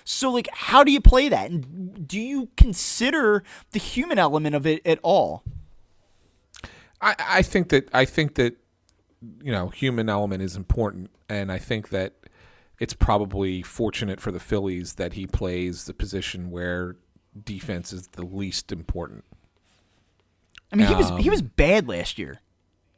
[0.03, 1.49] So like, how do you play that?
[1.49, 5.43] And do you consider the human element of it at all?
[7.03, 8.55] I, I think that I think that
[9.43, 12.13] you know human element is important, and I think that
[12.79, 16.95] it's probably fortunate for the Phillies that he plays the position where
[17.43, 19.23] defense is the least important.
[20.71, 22.41] I mean, he was he was um, bad last year.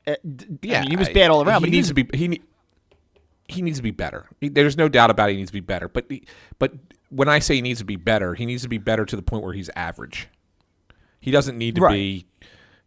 [0.07, 0.15] Uh,
[0.61, 1.61] yeah, I mean, he was bad all around.
[1.61, 2.41] He but needs to be he
[3.47, 4.27] he needs to be better.
[4.39, 5.33] There's no doubt about it.
[5.33, 5.89] He needs to be better.
[5.89, 6.09] But
[6.59, 6.73] but
[7.09, 9.21] when I say he needs to be better, he needs to be better to the
[9.21, 10.29] point where he's average.
[11.19, 11.93] He doesn't need to right.
[11.93, 12.25] be,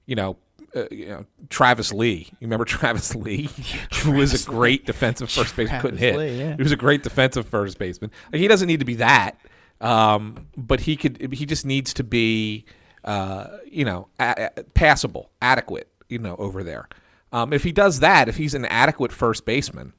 [0.06, 0.36] you know,
[0.76, 2.28] uh, you know, Travis Lee.
[2.40, 3.48] You remember Travis Lee,
[4.02, 6.16] who was a great defensive first baseman, couldn't hit.
[6.16, 6.56] Lee, yeah.
[6.56, 8.10] He was a great defensive first baseman.
[8.32, 9.38] Like, he doesn't need to be that,
[9.80, 11.32] um, but he could.
[11.32, 12.64] He just needs to be,
[13.04, 15.88] uh, you know, a- a- passable, adequate.
[16.08, 16.88] You know, over there.
[17.32, 19.92] Um, if he does that, if he's an adequate first baseman,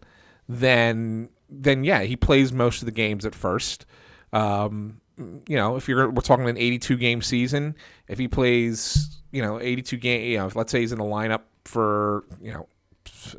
[0.47, 3.85] then then yeah, he plays most of the games at first.
[4.33, 7.75] Um, you know, if you're we're talking an 82 game season,
[8.07, 11.41] if he plays you know, 82 game, you know, let's say he's in the lineup
[11.65, 12.67] for, you know,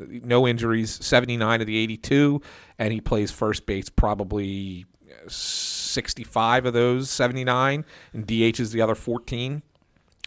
[0.09, 2.41] no injuries, 79 of the 82,
[2.79, 8.81] and he plays first base probably uh, 65 of those 79, and DH is the
[8.81, 9.61] other 14.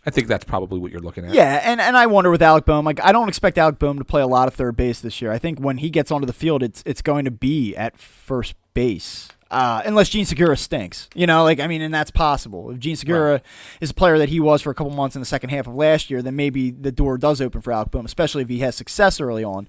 [0.07, 1.35] I think that's probably what you're looking at.
[1.35, 4.05] Yeah, and, and I wonder with Alec Bohm, like I don't expect Alec Bohm to
[4.05, 5.33] play a lot of third base this year.
[5.33, 8.55] I think when he gets onto the field, it's it's going to be at first
[8.75, 9.29] base.
[9.51, 12.71] Uh, unless Jean Segura stinks, you know, like I mean, and that's possible.
[12.71, 13.43] If Jean Segura right.
[13.81, 15.75] is a player that he was for a couple months in the second half of
[15.75, 18.75] last year, then maybe the door does open for Alec Bohm, especially if he has
[18.75, 19.69] success early on.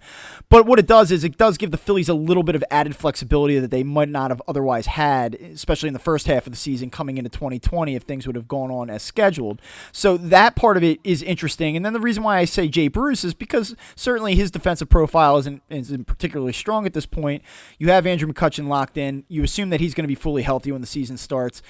[0.49, 2.95] But what it does is it does give the Phillies a little bit of added
[2.95, 6.57] flexibility that they might not have otherwise had, especially in the first half of the
[6.57, 9.61] season coming into 2020 if things would have gone on as scheduled.
[9.91, 11.75] So that part of it is interesting.
[11.75, 15.37] And then the reason why I say Jay Bruce is because certainly his defensive profile
[15.37, 17.43] isn't isn't particularly strong at this point.
[17.77, 19.25] You have Andrew McCutchen locked in.
[19.27, 21.61] You assume that that he's going to be fully healthy when the season starts.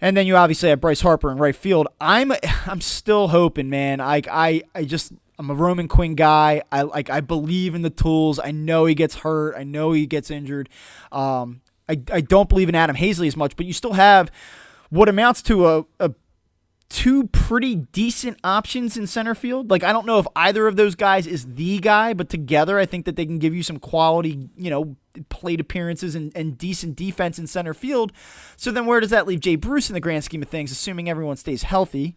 [0.00, 1.88] And then you obviously have Bryce Harper in right field.
[2.00, 2.32] I'm
[2.66, 4.00] I'm still hoping, man.
[4.00, 6.62] I I, I just I'm a Roman Quinn guy.
[6.72, 8.40] I like I believe in the tools.
[8.42, 9.54] I know he gets hurt.
[9.56, 10.68] I know he gets injured.
[11.12, 14.30] Um, I I don't believe in Adam Haseley as much, but you still have
[14.90, 16.10] what amounts to a, a
[16.94, 19.68] two pretty decent options in center field.
[19.68, 22.86] Like I don't know if either of those guys is the guy, but together I
[22.86, 24.94] think that they can give you some quality, you know,
[25.28, 28.12] plate appearances and, and decent defense in center field.
[28.56, 31.10] So then where does that leave Jay Bruce in the grand scheme of things, assuming
[31.10, 32.14] everyone stays healthy?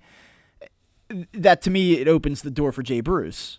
[1.33, 3.57] That to me it opens the door for Jay Bruce.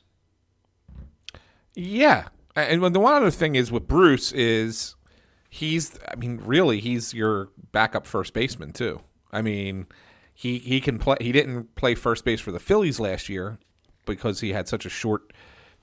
[1.75, 2.29] Yeah.
[2.55, 4.95] And the one other thing is with Bruce is
[5.51, 9.01] he's I mean, really he's your backup first baseman too.
[9.33, 9.89] I mean,
[10.39, 11.17] he he can play.
[11.21, 13.59] He didn't play first base for the Phillies last year
[14.07, 15.33] because he had such a short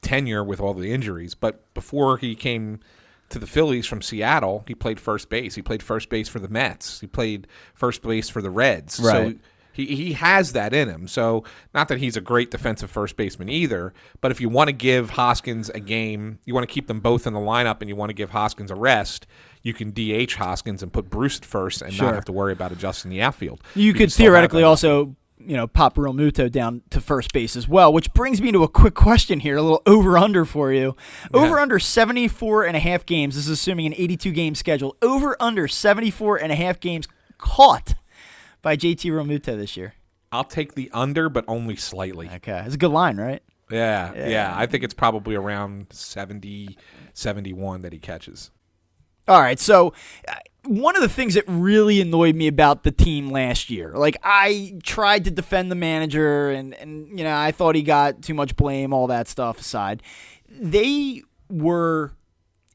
[0.02, 1.36] tenure with all the injuries.
[1.36, 2.80] But before he came
[3.28, 5.56] to the Phillies from Seattle, he played first base.
[5.56, 7.02] He played first base for the Mets.
[7.02, 8.98] He played first base for the Reds.
[8.98, 9.36] Right.
[9.36, 9.40] So
[9.74, 11.10] he, he has that in him.
[11.10, 11.44] So
[11.74, 15.12] not that he's a great defensive first baseman either, but if you want to give
[15.12, 18.10] Hoskins a game, you want to keep them both in the lineup and you want
[18.10, 19.28] to give Hoskins a rest,
[19.66, 22.06] you can DH Hoskins and put Bruce at first and sure.
[22.06, 23.64] not have to worry about adjusting the outfield.
[23.74, 27.92] You, you could theoretically also you know, pop Realmuto down to first base as well,
[27.92, 30.96] which brings me to a quick question here, a little over under for you.
[31.34, 31.42] Yeah.
[31.42, 33.36] Over under 74 and a half games.
[33.36, 34.96] This is assuming an 82 game schedule.
[35.02, 37.08] Over under 74 and a half games
[37.38, 37.96] caught
[38.62, 39.96] by JT Realmuto this year?
[40.32, 42.30] I'll take the under, but only slightly.
[42.36, 42.64] Okay.
[42.66, 43.44] It's a good line, right?
[43.70, 44.54] Yeah, yeah, yeah.
[44.56, 46.78] I think it's probably around 70,
[47.14, 48.52] 71 that he catches.
[49.28, 49.60] All right.
[49.60, 49.94] So,
[50.28, 54.18] uh, one of the things that really annoyed me about the team last year, like
[54.24, 58.34] I tried to defend the manager and, and you know, I thought he got too
[58.34, 60.02] much blame, all that stuff aside.
[60.50, 62.14] They were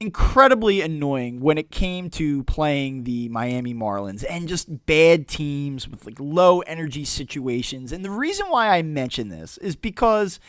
[0.01, 6.07] incredibly annoying when it came to playing the Miami Marlins and just bad teams with
[6.07, 7.93] like low energy situations.
[7.93, 10.41] And the reason why I mention this is because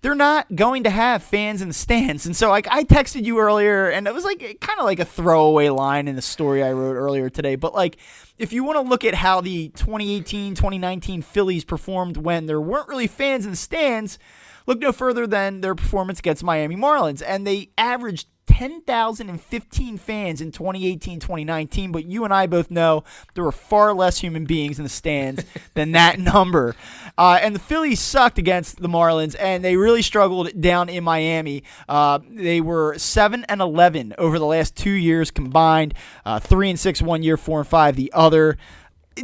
[0.00, 2.24] they're not going to have fans in the stands.
[2.26, 5.04] And so like I texted you earlier and it was like kind of like a
[5.04, 7.96] throwaway line in the story I wrote earlier today, but like
[8.38, 13.08] if you want to look at how the 2018-2019 Phillies performed when there weren't really
[13.08, 14.18] fans in the stands,
[14.66, 20.50] look no further than their performance against Miami Marlins and they averaged 10,015 fans in
[20.50, 24.84] 2018 2019, but you and I both know there were far less human beings in
[24.84, 25.44] the stands
[25.74, 26.74] than that number.
[27.16, 31.62] Uh, and the Phillies sucked against the Marlins, and they really struggled down in Miami.
[31.88, 35.92] Uh, they were 7 and 11 over the last two years combined,
[36.24, 38.56] uh, 3 and 6 one year, 4 and 5 the other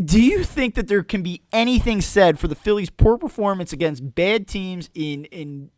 [0.05, 4.17] do you think that there can be anything said for the Phillies' poor performance against
[4.17, 5.71] bad teams in in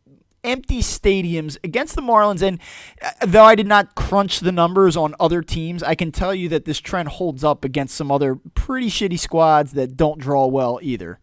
[0.47, 2.41] empty stadiums against the Marlins.
[2.41, 2.59] And
[3.01, 6.49] uh, though I did not crunch the numbers on other teams, I can tell you
[6.49, 10.79] that this trend holds up against some other pretty shitty squads that don't draw well
[10.81, 11.19] either.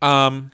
[0.00, 0.52] Um,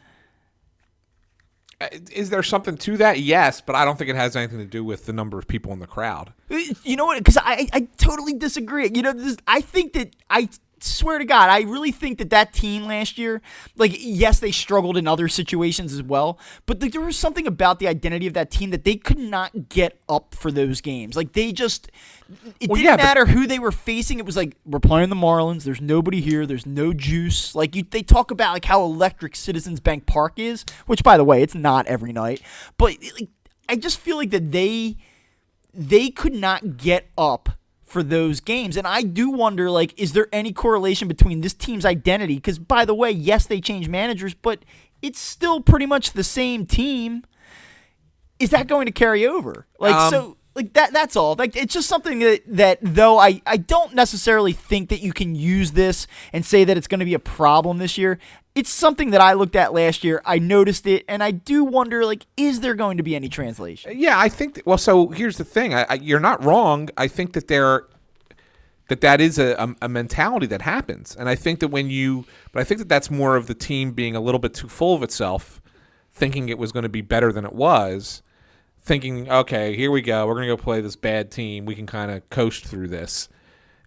[2.10, 3.20] is there something to that?
[3.20, 5.72] Yes, but I don't think it has anything to do with the number of people
[5.72, 6.32] in the crowd.
[6.50, 7.18] Uh, you know what?
[7.18, 8.90] Because I, I totally disagree.
[8.92, 10.48] You know, this, I think that I
[10.86, 13.42] swear to God, I really think that that team last year,
[13.76, 17.88] like, yes, they struggled in other situations as well, but there was something about the
[17.88, 21.16] identity of that team that they could not get up for those games.
[21.16, 21.90] Like, they just,
[22.60, 24.18] it well, didn't yeah, matter who they were facing.
[24.18, 25.64] It was like, we're playing the Marlins.
[25.64, 26.46] There's nobody here.
[26.46, 27.54] There's no juice.
[27.54, 31.24] Like, you, they talk about, like, how electric Citizens Bank Park is, which, by the
[31.24, 32.40] way, it's not every night.
[32.78, 33.28] But, like,
[33.68, 34.96] I just feel like that they,
[35.74, 37.50] they could not get up
[37.86, 38.76] for those games.
[38.76, 42.34] And I do wonder, like, is there any correlation between this team's identity?
[42.34, 44.58] Because, by the way, yes, they changed managers, but
[45.00, 47.24] it's still pretty much the same team.
[48.38, 49.66] Is that going to carry over?
[49.78, 51.36] Like, um, so like that that's all.
[51.38, 55.34] Like it's just something that, that though I, I don't necessarily think that you can
[55.34, 58.18] use this and say that it's going to be a problem this year
[58.56, 62.04] it's something that i looked at last year i noticed it and i do wonder
[62.04, 63.92] like is there going to be any translation?
[63.94, 67.06] Yeah i think that, well so here's the thing I, I, you're not wrong i
[67.06, 67.86] think that there
[68.88, 72.24] that that is a, a, a mentality that happens and i think that when you
[72.50, 74.94] but i think that that's more of the team being a little bit too full
[74.94, 75.60] of itself
[76.12, 78.22] thinking it was going to be better than it was
[78.86, 80.26] thinking, okay, here we go.
[80.26, 81.66] We're going to go play this bad team.
[81.66, 83.28] We can kind of coast through this.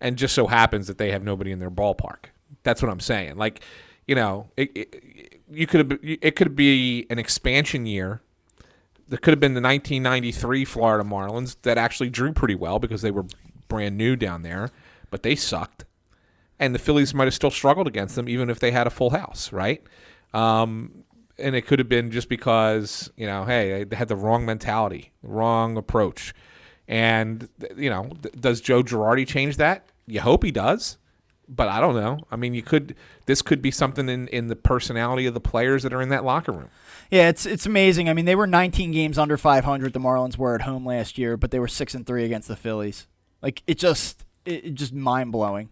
[0.02, 2.26] And just so happens that they have nobody in their ballpark.
[2.64, 3.38] That's what I'm saying.
[3.38, 3.62] Like,
[4.08, 8.22] you know, it, it, you could it could be an expansion year.
[9.08, 13.12] There could have been the 1993 Florida Marlins that actually drew pretty well because they
[13.12, 13.26] were
[13.68, 14.70] brand new down there,
[15.10, 15.86] but they sucked.
[16.60, 19.12] And the Phillies might have still struggled against them even if they had a full
[19.12, 19.82] house, right?
[20.34, 20.99] Um,
[21.40, 25.12] and it could have been just because you know, hey, they had the wrong mentality,
[25.24, 26.34] wrong approach,
[26.88, 28.10] and you know,
[28.40, 29.86] does Joe Girardi change that?
[30.08, 30.98] You hope he does,
[31.48, 32.20] but I don't know.
[32.32, 32.96] I mean, you could.
[33.26, 36.24] This could be something in in the personality of the players that are in that
[36.24, 36.70] locker room.
[37.12, 38.10] Yeah, it's it's amazing.
[38.10, 39.94] I mean, they were 19 games under 500.
[39.94, 42.56] The Marlins were at home last year, but they were six and three against the
[42.56, 43.08] Phillies.
[43.42, 45.70] Like it just it, it just mind blowing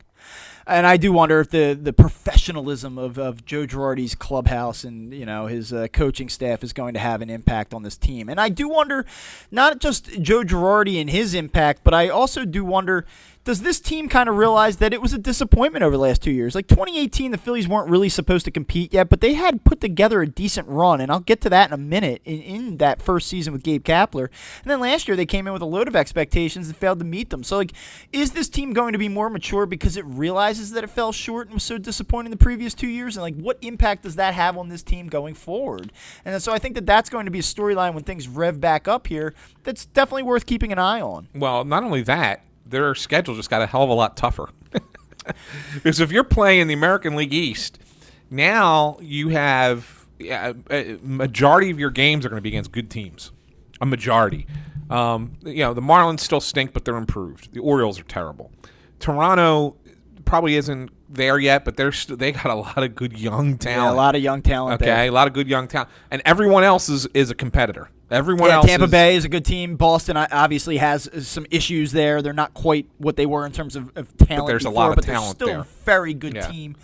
[0.67, 5.25] and I do wonder if the, the professionalism of, of Joe Girardi's clubhouse and you
[5.25, 8.29] know his uh, coaching staff is going to have an impact on this team.
[8.29, 9.05] And I do wonder,
[9.51, 13.05] not just Joe Girardi and his impact, but I also do wonder
[13.47, 16.31] does this team kind of realize that it was a disappointment over the last two
[16.31, 16.53] years?
[16.53, 20.21] Like 2018, the Phillies weren't really supposed to compete yet, but they had put together
[20.21, 23.29] a decent run, and I'll get to that in a minute in, in that first
[23.29, 24.27] season with Gabe Kapler.
[24.63, 27.05] And then last year, they came in with a load of expectations and failed to
[27.05, 27.41] meet them.
[27.41, 27.71] So, like,
[28.11, 31.47] is this team going to be more mature because it realizes that it fell short
[31.47, 33.15] and was so disappointing the previous two years?
[33.15, 35.93] And, like, what impact does that have on this team going forward?
[36.25, 38.89] And so I think that that's going to be a storyline when things rev back
[38.89, 39.33] up here
[39.63, 41.29] that's definitely worth keeping an eye on.
[41.33, 44.49] Well, not only that, their schedule just got a hell of a lot tougher.
[45.73, 47.79] because if you're playing in the American League East,
[48.29, 52.89] now you have yeah, a majority of your games are going to be against good
[52.89, 53.31] teams.
[53.79, 54.47] A majority.
[54.89, 57.53] Um, you know, the Marlins still stink, but they're improved.
[57.53, 58.51] The Orioles are terrible.
[58.99, 59.75] Toronto
[60.25, 63.87] probably isn't there yet, but they're st- they got a lot of good young talent.
[63.87, 64.81] Yeah, a lot of young talent.
[64.81, 65.05] Okay, there.
[65.05, 67.89] a lot of good young talent, and everyone else is is a competitor.
[68.09, 68.65] Everyone yeah, else.
[68.65, 69.75] Tampa is, Bay is a good team.
[69.75, 72.21] Boston obviously has uh, some issues there.
[72.21, 74.43] They're not quite what they were in terms of, of talent.
[74.43, 75.59] But there's before, a lot of but talent they're still there.
[75.61, 76.47] a very good Yeah.
[76.47, 76.75] team.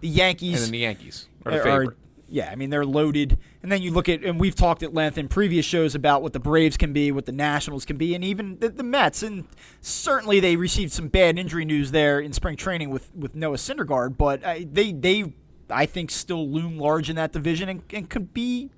[0.00, 1.96] The Yankees and then the Yankees are the are- favorite.
[2.32, 3.36] Yeah, I mean they're loaded.
[3.62, 6.32] And then you look at, and we've talked at length in previous shows about what
[6.32, 9.22] the Braves can be, what the Nationals can be, and even the, the Mets.
[9.22, 9.46] And
[9.82, 14.16] certainly they received some bad injury news there in spring training with, with Noah Syndergaard,
[14.16, 15.34] but uh, they they
[15.68, 18.70] I think still loom large in that division and, and could be.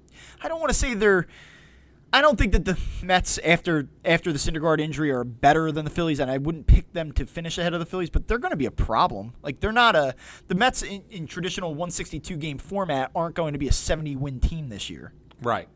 [0.42, 1.28] I don't want to say they're.
[2.14, 5.90] I don't think that the Mets after after the Syndergaard injury are better than the
[5.90, 8.08] Phillies, and I wouldn't pick them to finish ahead of the Phillies.
[8.08, 9.32] But they're going to be a problem.
[9.42, 10.14] Like they're not a
[10.46, 14.38] the Mets in, in traditional 162 game format aren't going to be a 70 win
[14.38, 15.12] team this year.
[15.42, 15.68] right,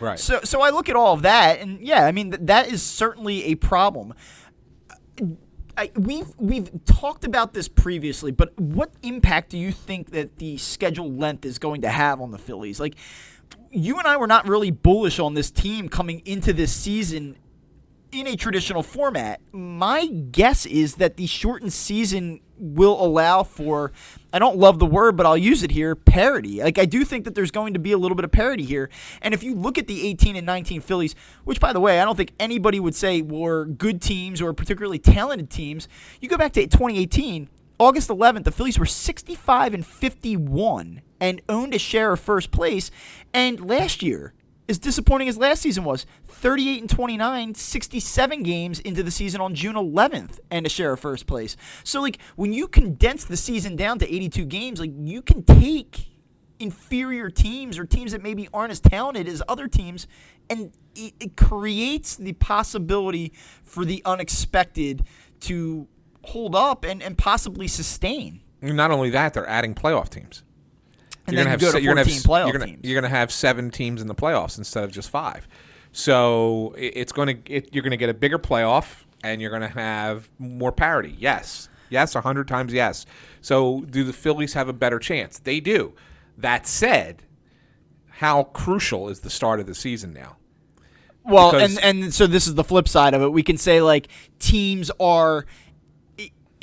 [0.00, 0.18] right.
[0.18, 2.82] So so I look at all of that, and yeah, I mean th- that is
[2.82, 4.12] certainly a problem.
[5.78, 10.58] I, we've we've talked about this previously, but what impact do you think that the
[10.58, 12.78] schedule length is going to have on the Phillies?
[12.78, 12.96] Like,
[13.74, 17.36] you and I were not really bullish on this team coming into this season
[18.12, 19.40] in a traditional format.
[19.52, 23.92] My guess is that the shortened season will allow for
[24.32, 26.62] I don't love the word, but I'll use it here, parity.
[26.62, 28.90] Like I do think that there's going to be a little bit of parity here.
[29.20, 32.04] And if you look at the 18 and 19 Phillies, which by the way, I
[32.04, 35.88] don't think anybody would say were good teams or particularly talented teams,
[36.20, 37.48] you go back to 2018,
[37.78, 42.90] August 11th, the Phillies were 65 and 51 and owned a share of first place.
[43.32, 44.34] And last year,
[44.68, 49.54] as disappointing as last season was, 38 and 29, 67 games into the season on
[49.54, 51.56] June 11th and a share of first place.
[51.82, 56.08] So like when you condense the season down to 82 games, like you can take
[56.58, 60.06] inferior teams or teams that maybe aren't as talented as other teams
[60.50, 65.04] and it, it creates the possibility for the unexpected
[65.40, 65.88] to
[66.22, 68.42] hold up and, and possibly sustain.
[68.60, 70.42] Not only that, they're adding playoff teams.
[71.26, 72.58] And you're then gonna you have go to se- you're gonna 14 have playoff you're
[72.58, 72.84] gonna, teams.
[72.84, 75.48] You're gonna have seven teams in the playoffs instead of just five.
[75.92, 79.50] So i- it's going to it, you're going to get a bigger playoff, and you're
[79.50, 81.14] going to have more parity.
[81.18, 83.06] Yes, yes, a hundred times yes.
[83.40, 85.38] So do the Phillies have a better chance?
[85.38, 85.92] They do.
[86.36, 87.22] That said,
[88.08, 90.36] how crucial is the start of the season now?
[91.24, 93.28] Well, Because- and and so this is the flip side of it.
[93.32, 94.08] We can say like
[94.40, 95.46] teams are a-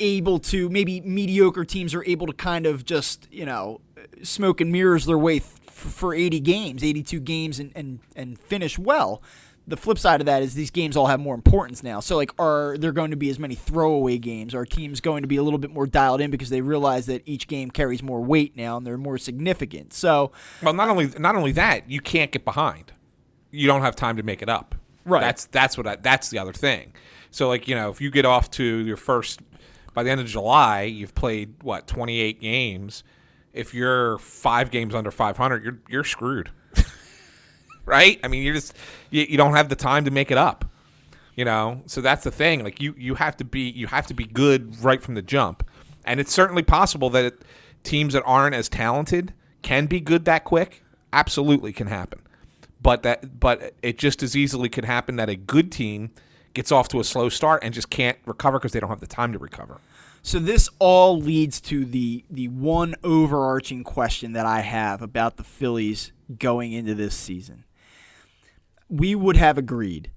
[0.02, 3.80] able to maybe mediocre teams are able to kind of just you know
[4.22, 8.78] smoke and mirrors their way th- for 80 games, 82 games, and and and finish
[8.78, 9.22] well.
[9.64, 12.00] The flip side of that is these games all have more importance now.
[12.00, 14.56] So like, are there going to be as many throwaway games?
[14.56, 17.22] Are teams going to be a little bit more dialed in because they realize that
[17.26, 19.92] each game carries more weight now and they're more significant?
[19.92, 20.32] So
[20.62, 22.92] Well, not only not only that, you can't get behind.
[23.52, 24.74] You don't have time to make it up.
[25.04, 25.20] Right.
[25.20, 26.92] That's that's what I, that's the other thing.
[27.30, 29.40] So like you know, if you get off to your first
[29.94, 33.04] by the end of July, you've played what twenty eight games.
[33.52, 36.50] If you're five games under five hundred, you're you're screwed.
[37.84, 38.18] right?
[38.22, 38.74] I mean, you're just
[39.10, 40.64] you, you don't have the time to make it up.
[41.34, 42.62] You know, so that's the thing.
[42.62, 45.66] Like you, you have to be you have to be good right from the jump,
[46.04, 47.42] and it's certainly possible that it,
[47.82, 49.32] teams that aren't as talented
[49.62, 50.84] can be good that quick.
[51.12, 52.20] Absolutely can happen,
[52.82, 56.10] but that but it just as easily could happen that a good team
[56.54, 59.06] gets off to a slow start and just can't recover because they don't have the
[59.06, 59.80] time to recover.
[60.22, 65.44] So this all leads to the the one overarching question that I have about the
[65.44, 67.64] Phillies going into this season.
[68.88, 70.12] We would have agreed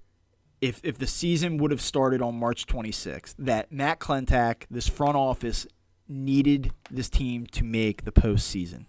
[0.62, 5.16] if if the season would have started on March 26th that Matt Klentak, this front
[5.16, 5.66] office,
[6.08, 8.86] needed this team to make the postseason.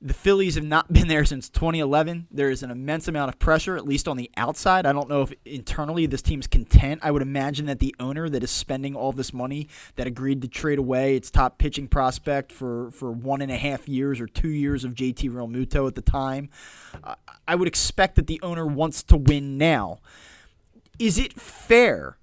[0.00, 2.28] The Phillies have not been there since 2011.
[2.30, 4.86] There is an immense amount of pressure, at least on the outside.
[4.86, 7.00] I don't know if internally this team's content.
[7.02, 10.48] I would imagine that the owner that is spending all this money, that agreed to
[10.48, 14.48] trade away its top pitching prospect for, for one and a half years or two
[14.48, 16.48] years of JT Realmuto at the time,
[17.46, 19.98] I would expect that the owner wants to win now.
[20.98, 22.18] Is it fair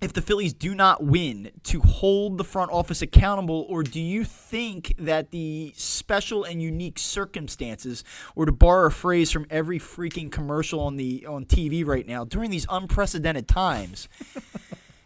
[0.00, 4.24] if the Phillies do not win to hold the front office accountable, or do you
[4.24, 8.02] think that the special and unique circumstances,
[8.34, 12.24] or to borrow a phrase from every freaking commercial on the on TV right now,
[12.24, 14.08] during these unprecedented times,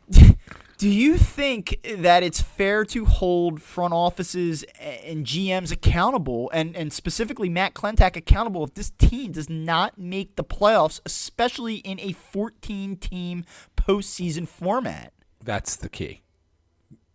[0.79, 6.93] do you think that it's fair to hold front offices and GMs accountable, and, and
[6.93, 12.13] specifically Matt Klentak accountable, if this team does not make the playoffs, especially in a
[12.13, 13.45] 14 team
[13.87, 15.13] postseason format?
[15.43, 16.23] That's the key.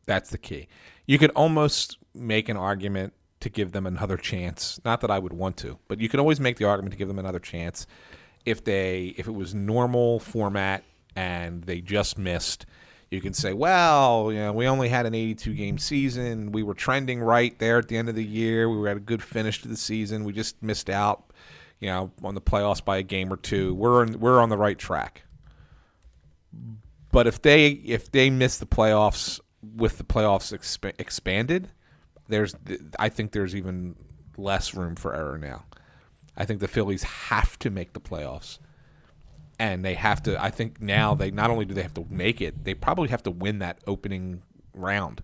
[0.05, 0.67] That's the key.
[1.05, 4.79] You could almost make an argument to give them another chance.
[4.83, 7.07] Not that I would want to, but you can always make the argument to give
[7.07, 7.87] them another chance
[8.45, 10.83] if they if it was normal format
[11.15, 12.65] and they just missed
[13.11, 16.51] you can say, well, you know, we only had an 82 game season.
[16.51, 18.69] We were trending right there at the end of the year.
[18.69, 20.23] We were at a good finish to the season.
[20.23, 21.33] We just missed out,
[21.79, 23.73] you know, on the playoffs by a game or two.
[23.73, 25.23] We're in, we're on the right track.
[27.11, 31.69] But if they if they miss the playoffs with the playoffs exp- expanded,
[32.27, 32.55] there's
[32.97, 33.95] I think there's even
[34.37, 35.65] less room for error now.
[36.37, 38.59] I think the Phillies have to make the playoffs
[39.59, 40.41] and they have to.
[40.41, 43.23] I think now they not only do they have to make it, they probably have
[43.23, 44.41] to win that opening
[44.73, 45.21] round.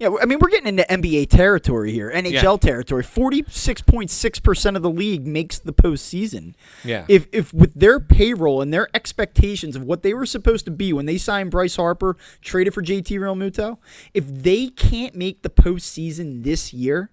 [0.00, 2.56] Yeah, I mean we're getting into NBA territory here, NHL yeah.
[2.56, 3.02] territory.
[3.02, 6.54] Forty six point six percent of the league makes the postseason.
[6.82, 7.04] Yeah.
[7.06, 10.94] If if with their payroll and their expectations of what they were supposed to be
[10.94, 13.76] when they signed Bryce Harper, traded for JT Realmuto,
[14.14, 17.10] if they can't make the postseason this year,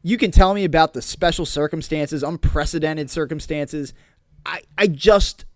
[0.00, 3.92] you can tell me about the special circumstances, unprecedented circumstances.
[4.46, 5.46] I I just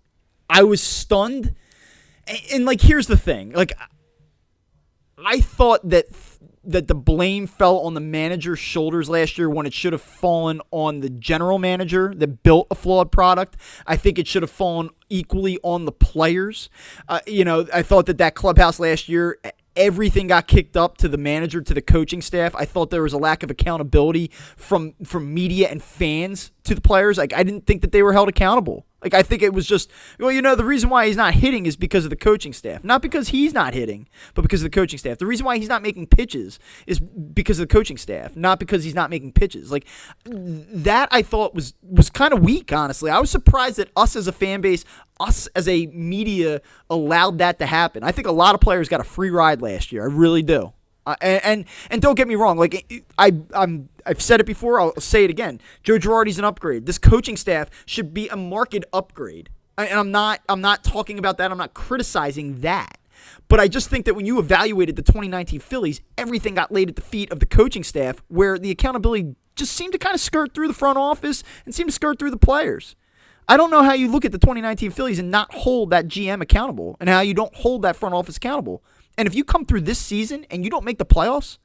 [0.50, 1.54] I was stunned.
[2.26, 3.52] And, and, like here's the thing.
[3.52, 3.72] Like
[5.24, 6.06] I thought that
[6.68, 10.60] that the blame fell on the manager's shoulders last year when it should have fallen
[10.70, 13.56] on the general manager that built a flawed product.
[13.86, 16.68] I think it should have fallen equally on the players.
[17.08, 19.38] Uh, you know, I thought that that clubhouse last year
[19.78, 22.54] everything got kicked up to the manager to the coaching staff.
[22.54, 26.80] I thought there was a lack of accountability from from media and fans to the
[26.80, 27.16] players.
[27.16, 28.84] Like I didn't think that they were held accountable.
[29.02, 31.66] Like I think it was just well, you know, the reason why he's not hitting
[31.66, 34.74] is because of the coaching staff, not because he's not hitting, but because of the
[34.74, 35.18] coaching staff.
[35.18, 38.82] The reason why he's not making pitches is because of the coaching staff, not because
[38.82, 39.70] he's not making pitches.
[39.70, 39.86] Like
[40.24, 42.72] that, I thought was was kind of weak.
[42.72, 44.84] Honestly, I was surprised that us as a fan base,
[45.20, 48.02] us as a media, allowed that to happen.
[48.02, 50.02] I think a lot of players got a free ride last year.
[50.02, 50.72] I really do.
[51.06, 54.80] Uh, and, and, and don't get me wrong, like I I'm I've said it before,
[54.80, 55.60] I'll say it again.
[55.82, 56.86] Joe Girardi's an upgrade.
[56.86, 59.50] This coaching staff should be a market upgrade.
[59.76, 61.52] And I'm not I'm not talking about that.
[61.52, 62.98] I'm not criticizing that.
[63.48, 66.96] But I just think that when you evaluated the 2019 Phillies, everything got laid at
[66.96, 70.54] the feet of the coaching staff, where the accountability just seemed to kind of skirt
[70.54, 72.96] through the front office and seemed to skirt through the players.
[73.48, 76.40] I don't know how you look at the 2019 Phillies and not hold that GM
[76.40, 78.82] accountable, and how you don't hold that front office accountable.
[79.16, 81.58] And if you come through this season and you don't make the playoffs,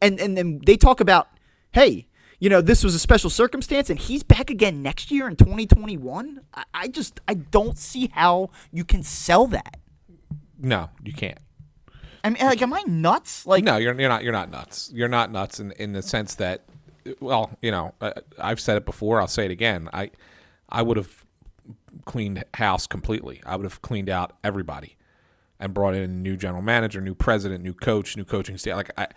[0.00, 1.28] and and then they talk about,
[1.76, 2.06] hey,
[2.40, 6.40] you know, this was a special circumstance, and he's back again next year in 2021.
[6.54, 9.78] I, I just I don't see how you can sell that.
[10.58, 11.38] No, you can't.
[12.24, 13.46] I mean, like, am I nuts?
[13.46, 14.24] Like, no, you're you're not.
[14.24, 14.90] You're not nuts.
[14.92, 16.64] You're not nuts in in the sense that,
[17.20, 19.20] well, you know, uh, I've said it before.
[19.20, 19.90] I'll say it again.
[19.92, 20.10] I
[20.70, 21.26] I would have
[22.06, 23.42] cleaned house completely.
[23.44, 24.96] I would have cleaned out everybody
[25.60, 28.76] and brought in a new general manager, new president, new coach, new coaching staff.
[28.76, 29.08] Like I,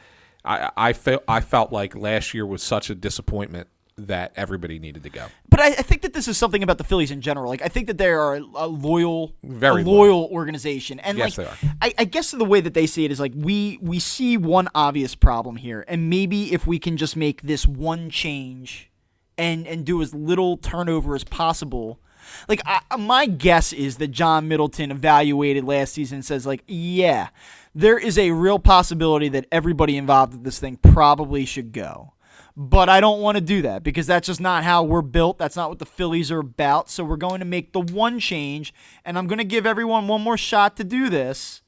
[0.50, 5.04] I, I felt I felt like last year was such a disappointment that everybody needed
[5.04, 5.28] to go.
[5.50, 7.50] But I, I, think that this is something about the Phillies in general.
[7.50, 11.38] Like I think that they are a loyal, very a loyal, loyal, organization, and yes,
[11.38, 11.76] like they are.
[11.82, 14.70] I, I guess the way that they see it is like we we see one
[14.74, 18.90] obvious problem here, and maybe if we can just make this one change
[19.38, 22.00] and and do as little turnover as possible.
[22.48, 27.30] Like I, my guess is that John Middleton evaluated last season and says like, yeah,
[27.74, 32.14] there is a real possibility that everybody involved with this thing probably should go.
[32.56, 35.38] But I don't want to do that because that's just not how we're built.
[35.38, 36.90] That's not what the Phillies are about.
[36.90, 38.74] So we're going to make the one change,
[39.06, 41.62] and I'm going to give everyone one more shot to do this,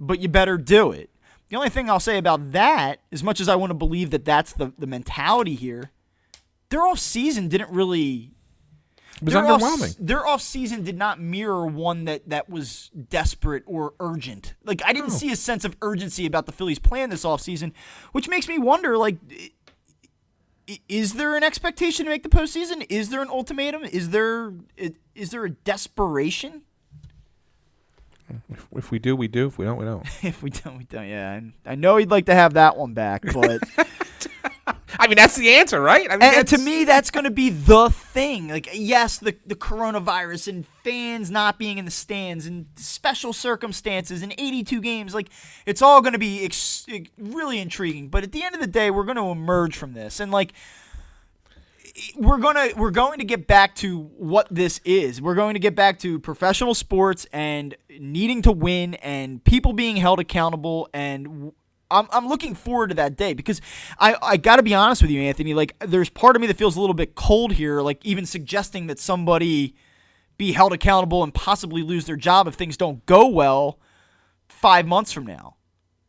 [0.00, 1.10] but you better do it.
[1.48, 4.24] The only thing I'll say about that, as much as I want to believe that
[4.24, 5.92] that's the, the mentality here,
[6.70, 8.32] their off season didn't really.
[9.16, 9.90] It was their underwhelming.
[9.90, 14.54] Off, their off season did not mirror one that, that was desperate or urgent.
[14.64, 17.72] Like I didn't see a sense of urgency about the Phillies plan this off season,
[18.12, 19.16] which makes me wonder like
[20.88, 22.84] is there an expectation to make the postseason?
[22.88, 23.84] Is there an ultimatum?
[23.84, 24.52] Is there
[25.14, 26.62] is there a desperation?
[28.50, 29.46] If, if we do, we do.
[29.46, 30.04] If we don't, we don't.
[30.24, 31.06] If we don't, we don't.
[31.06, 33.62] Yeah, I know he'd like to have that one back, but
[35.06, 36.10] I mean, that's the answer, right?
[36.10, 38.48] I mean, and, to me, that's going to be the thing.
[38.48, 44.22] Like, yes, the the coronavirus and fans not being in the stands and special circumstances
[44.22, 45.28] and 82 games, like
[45.64, 48.08] it's all going to be ex- really intriguing.
[48.08, 50.54] But at the end of the day, we're going to emerge from this, and like
[52.16, 55.22] we're gonna we're going to get back to what this is.
[55.22, 59.98] We're going to get back to professional sports and needing to win and people being
[59.98, 61.52] held accountable and
[61.90, 63.60] I'm, I'm looking forward to that day because
[63.98, 65.54] I, I got to be honest with you, Anthony.
[65.54, 68.86] Like, there's part of me that feels a little bit cold here, like even suggesting
[68.88, 69.74] that somebody
[70.38, 73.78] be held accountable and possibly lose their job if things don't go well
[74.48, 75.56] five months from now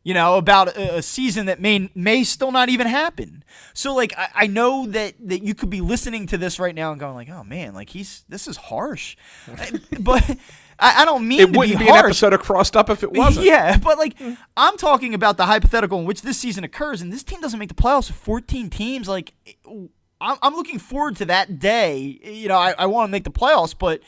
[0.08, 3.44] you know, about a, a season that may may still not even happen.
[3.74, 6.92] So like I, I know that that you could be listening to this right now
[6.92, 9.18] and going like, oh man, like he's this is harsh,
[10.00, 10.38] but
[10.78, 13.02] I, I don't mean it to wouldn't be be, an episode of Crossed Up if
[13.02, 13.46] it wasn't.
[13.46, 14.14] Yeah, but like
[14.56, 17.68] I'm talking about the hypothetical in which this season occurs, and this team doesn't make
[17.68, 19.08] the playoffs with 14 teams.
[19.08, 19.34] Like
[20.20, 22.18] I'm, I'm looking forward to that day.
[22.22, 24.00] You know, I, I want to make the playoffs, but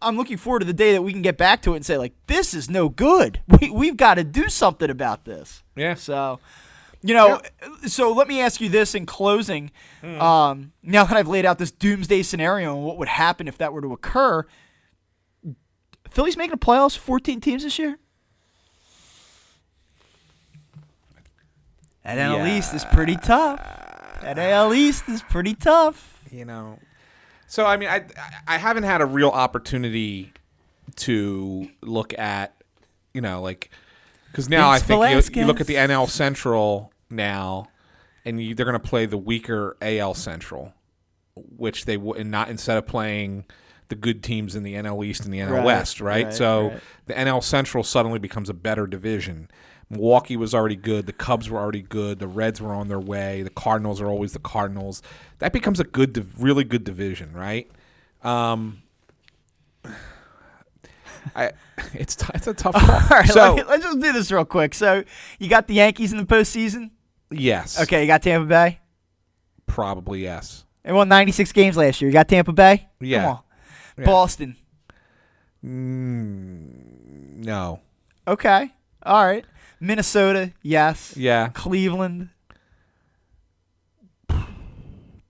[0.00, 1.96] I'm looking forward to the day that we can get back to it and say
[1.96, 3.40] like, this is no good.
[3.60, 5.62] We we've got to do something about this.
[5.76, 5.94] Yeah.
[5.94, 6.40] So,
[7.02, 7.40] you know,
[7.86, 9.70] so let me ask you this in closing.
[10.02, 13.72] Um, now that I've laid out this doomsday scenario and what would happen if that
[13.72, 14.46] were to occur,
[16.12, 17.98] Phillies making the playoffs, 14 teams this year?
[22.04, 23.60] That NL East is pretty tough.
[24.22, 26.24] That AL East is pretty tough.
[26.30, 26.78] you know.
[27.46, 28.04] So I mean, I
[28.46, 30.32] I haven't had a real opportunity
[30.96, 32.54] to look at,
[33.14, 33.70] you know, like
[34.30, 37.68] because now I think you, you look at the NL Central now,
[38.24, 40.72] and you, they're going to play the weaker AL Central,
[41.34, 43.44] which they would not instead of playing
[43.92, 46.24] the good teams in the NL East and the NL Right, West, right?
[46.24, 46.80] right, so right.
[47.06, 49.50] the NL Central suddenly becomes a better division.
[49.90, 51.04] Milwaukee was already good.
[51.04, 52.18] The Cubs were already good.
[52.18, 53.42] The Reds were on their way.
[53.42, 55.02] The Cardinals are always the Cardinals.
[55.40, 57.70] That becomes a good, really good division, right?
[58.22, 58.80] Um,
[61.36, 61.52] I,
[61.94, 62.90] it's t- it's a tough call.
[62.90, 64.74] All right, so let, us just do this real quick.
[64.74, 65.04] So
[65.38, 66.90] you got the Yankees in the postseason.
[67.30, 68.80] yes, Okay, you got Tampa Bay.
[69.66, 70.64] probably yes.
[70.84, 72.08] They won 96 games last year.
[72.08, 72.88] You got Tampa Bay.
[73.00, 73.20] Yeah.
[73.22, 73.38] Come on.
[73.98, 74.04] Yeah.
[74.04, 74.56] Boston.
[75.64, 77.80] Mm, no,
[78.26, 78.72] Okay.
[79.04, 79.44] All right.
[79.80, 80.52] Minnesota.
[80.62, 81.14] Yes.
[81.16, 82.28] yeah, Cleveland.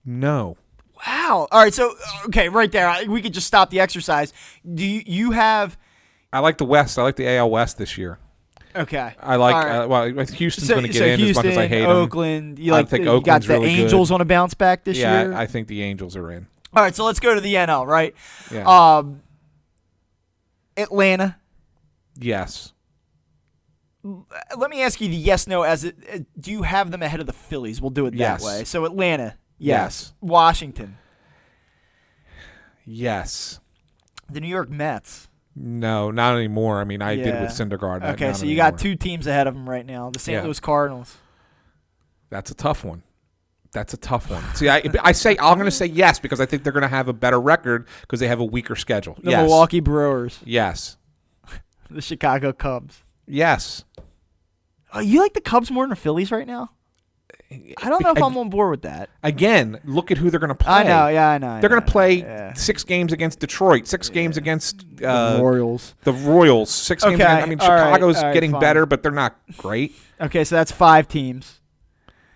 [0.05, 0.57] no.
[1.05, 1.47] Wow.
[1.51, 1.73] All right.
[1.73, 1.93] So
[2.27, 4.31] okay, right there, we could just stop the exercise.
[4.71, 5.77] Do you, you have?
[6.31, 6.97] I like the West.
[6.97, 8.19] I like the AL West this year.
[8.75, 9.13] Okay.
[9.19, 9.55] I like.
[9.55, 9.77] Right.
[9.79, 11.81] Uh, well, Houston's so, going to get so in Houston, as much as I hate
[11.81, 11.89] them.
[11.91, 12.59] Oakland.
[12.59, 12.89] You I like?
[12.89, 13.81] think the, you got Oakland's the really good.
[13.83, 15.33] Angels on a bounce back this Yeah, year.
[15.33, 16.47] I, I think the Angels are in.
[16.75, 16.95] All right.
[16.95, 17.85] So let's go to the NL.
[17.85, 18.15] Right.
[18.51, 18.63] Yeah.
[18.67, 19.21] Um.
[20.77, 21.37] Atlanta.
[22.17, 22.71] yes.
[24.57, 25.95] Let me ask you the yes no as it.
[26.13, 27.79] uh, Do you have them ahead of the Phillies?
[27.79, 28.43] We'll do it that Yes.
[28.43, 28.63] way.
[28.65, 29.37] So Atlanta.
[29.59, 30.13] Yes.
[30.19, 30.97] Washington.
[32.85, 33.59] Yes.
[34.29, 35.29] The New York Mets.
[35.55, 36.81] No, not anymore.
[36.81, 38.03] I mean, I did with Syndergaard.
[38.13, 40.09] Okay, so you got two teams ahead of them right now.
[40.09, 40.37] The St.
[40.37, 40.43] Yeah.
[40.43, 41.15] Louis Cardinals.
[42.29, 43.03] That's a tough one.
[43.73, 44.43] That's a tough one.
[44.55, 46.87] See, I, I say I'm going to say yes because I think they're going to
[46.87, 49.17] have a better record because they have a weaker schedule.
[49.23, 49.41] The yes.
[49.41, 50.39] Milwaukee Brewers.
[50.45, 50.97] Yes.
[51.89, 53.03] The Chicago Cubs.
[53.27, 53.83] Yes.
[54.93, 56.69] Oh, you like the Cubs more than the Phillies right now?
[57.51, 59.09] I don't know if Ag- I'm on board with that.
[59.21, 60.73] Again, look at who they're going to play.
[60.73, 61.49] I know, yeah, I know.
[61.49, 62.53] I They're going to play yeah.
[62.53, 65.93] six games against Detroit, six games against uh, the Royals.
[66.03, 67.15] the Royals, six games.
[67.15, 68.61] Okay, Against, I mean, right, Chicago's right, getting fine.
[68.61, 69.95] better, but they're not great.
[70.19, 71.59] Okay, so that's five teams.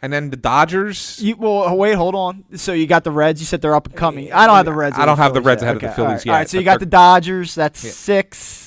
[0.02, 1.19] And then the Dodgers.
[1.22, 2.44] You well, uh, wait, hold on.
[2.56, 3.40] So you got the Reds.
[3.41, 4.32] You said they're up and coming.
[4.32, 4.95] I don't have the Reds.
[4.98, 5.65] I don't of have the Reds yet.
[5.65, 7.56] ahead of the Okay, Phillies all right, yet, All right, so you got the Dodgers.
[7.56, 7.91] That's Yeah.
[7.91, 8.66] six.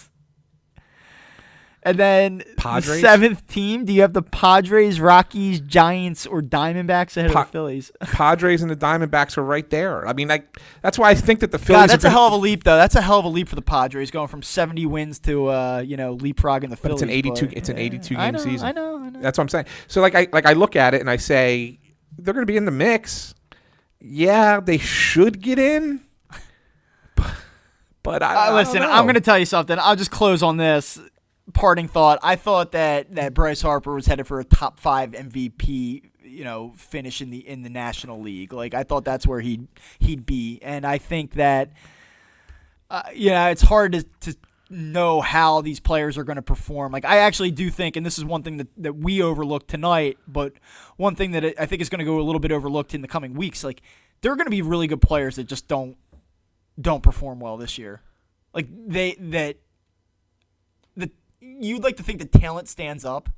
[1.83, 2.87] And then Padres?
[2.89, 7.47] the seventh team, do you have the Padres, Rockies, Giants, or Diamondbacks ahead Pa- of
[7.47, 7.91] the Phillies?
[8.03, 10.07] Padres and the Diamondbacks are right there.
[10.07, 11.79] I mean, like that's why I think that the Phillies.
[11.79, 12.77] God, are that's a hell of a leap, though.
[12.77, 15.79] That's a hell of a leap for the Padres, going from 70 wins to uh,
[15.87, 16.93] you know leapfrogging the But Phillies.
[16.95, 18.67] it's an 82 but- it's an 82 I game know, season.
[18.69, 19.21] I know, I know.
[19.23, 19.65] That's what I'm saying.
[19.89, 21.79] So like I like I look at it and I say
[22.19, 23.35] they're going to be in the mix.
[24.01, 26.03] Yeah, they should get in.
[28.03, 28.83] But I, I Uh, listen.
[28.83, 29.79] I'm going to tell you something.
[29.79, 30.99] I'll just close on this
[31.51, 32.19] parting thought.
[32.23, 36.73] I thought that that Bryce Harper was headed for a top five MVP, you know,
[36.77, 38.53] finish in the in the National League.
[38.53, 39.69] Like I thought that's where he'd
[39.99, 41.71] he'd be, and I think that,
[42.91, 44.03] uh, know, it's hard to.
[44.21, 44.35] to
[44.73, 46.93] know how these players are going to perform.
[46.93, 50.17] Like I actually do think, and this is one thing that, that we overlooked tonight,
[50.29, 50.53] but
[50.97, 53.09] one thing that I think is going to go a little bit overlooked in the
[53.09, 53.65] coming weeks.
[53.65, 53.83] Like
[54.21, 55.97] there are going to be really good players that just don't
[56.81, 58.03] don't perform well this year.
[58.55, 59.57] Like they that
[61.61, 63.29] you'd like to think the talent stands up,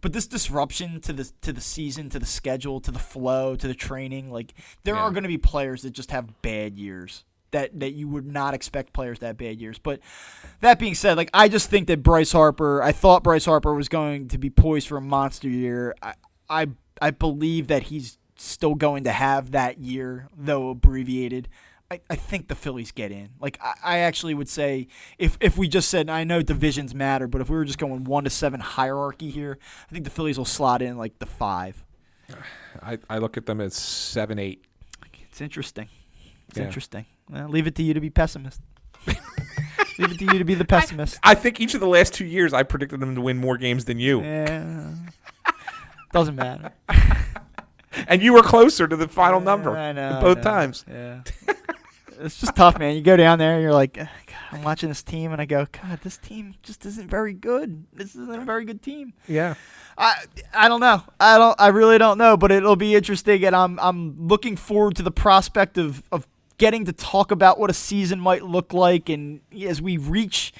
[0.00, 3.66] but this disruption to the to the season, to the schedule, to the flow, to
[3.68, 5.02] the training, like there Yeah.
[5.02, 7.24] are going to be players that just have bad years.
[7.52, 9.78] That, that you would not expect players to have bad years.
[9.78, 10.00] But
[10.60, 13.88] that being said, like I just think that Bryce Harper, I thought Bryce Harper was
[13.88, 15.94] going to be poised for a monster year.
[16.02, 16.14] I
[16.50, 16.66] I,
[17.00, 21.48] I believe that he's still going to have that year, though abbreviated.
[21.90, 23.28] I, I think the Phillies get in.
[23.40, 24.88] Like I, I actually would say
[25.18, 28.04] if if we just said I know divisions matter, but if we were just going
[28.04, 29.58] one to seven hierarchy here,
[29.88, 31.84] I think the Phillies will slot in like the five.
[32.82, 34.64] I, I look at them as seven, eight.
[35.30, 35.88] It's interesting.
[36.48, 36.64] It's Yeah.
[36.64, 37.06] interesting.
[37.30, 38.60] Well, leave it to you to be pessimist.
[39.06, 41.18] leave it to you to be the pessimist.
[41.22, 43.84] I think each of the last two years I predicted them to win more games
[43.84, 44.92] than you, Yeah.
[46.12, 46.72] Doesn't matter.
[48.08, 50.42] and you were closer to the final number I know, I both know.
[50.42, 50.84] times.
[50.88, 51.20] Yeah.
[52.20, 52.96] it's just tough, man.
[52.96, 54.08] You go down there, you're like, God,
[54.52, 57.84] I'm watching this team, and I go, God, this team just isn't very good.
[57.92, 59.12] This isn't a very good team.
[59.28, 59.54] Yeah.
[59.98, 60.14] I
[60.52, 61.02] I don't know.
[61.18, 61.58] I don't.
[61.60, 62.36] I really don't know.
[62.36, 66.26] But it'll be interesting, and I'm I'm looking forward to the prospect of of
[66.58, 70.52] getting to talk about what a season might look like, and as we reach.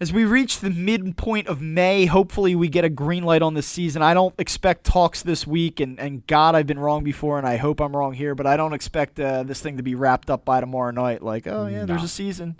[0.00, 3.66] As we reach the midpoint of May, hopefully we get a green light on this
[3.66, 4.02] season.
[4.02, 7.56] I don't expect talks this week, and, and God, I've been wrong before, and I
[7.56, 10.44] hope I'm wrong here, but I don't expect uh, this thing to be wrapped up
[10.44, 11.22] by tomorrow night.
[11.22, 12.56] Like, oh, yeah, there's a season.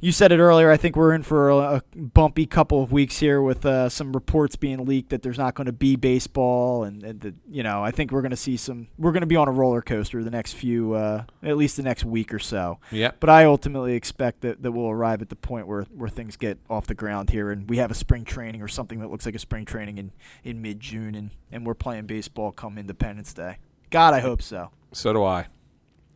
[0.00, 0.70] You said it earlier.
[0.70, 4.12] I think we're in for a, a bumpy couple of weeks here with uh, some
[4.12, 7.82] reports being leaked that there's not going to be baseball, and, and the, you know
[7.82, 8.86] I think we're going to see some.
[8.96, 11.82] We're going to be on a roller coaster the next few, uh, at least the
[11.82, 12.78] next week or so.
[12.92, 13.16] Yep.
[13.18, 16.58] But I ultimately expect that, that we'll arrive at the point where, where things get
[16.70, 19.34] off the ground here, and we have a spring training or something that looks like
[19.34, 20.12] a spring training in,
[20.44, 23.58] in mid June, and, and we're playing baseball come Independence Day.
[23.90, 24.70] God, I hope so.
[24.92, 25.46] So do I.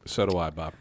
[0.05, 0.75] So do I, Bob.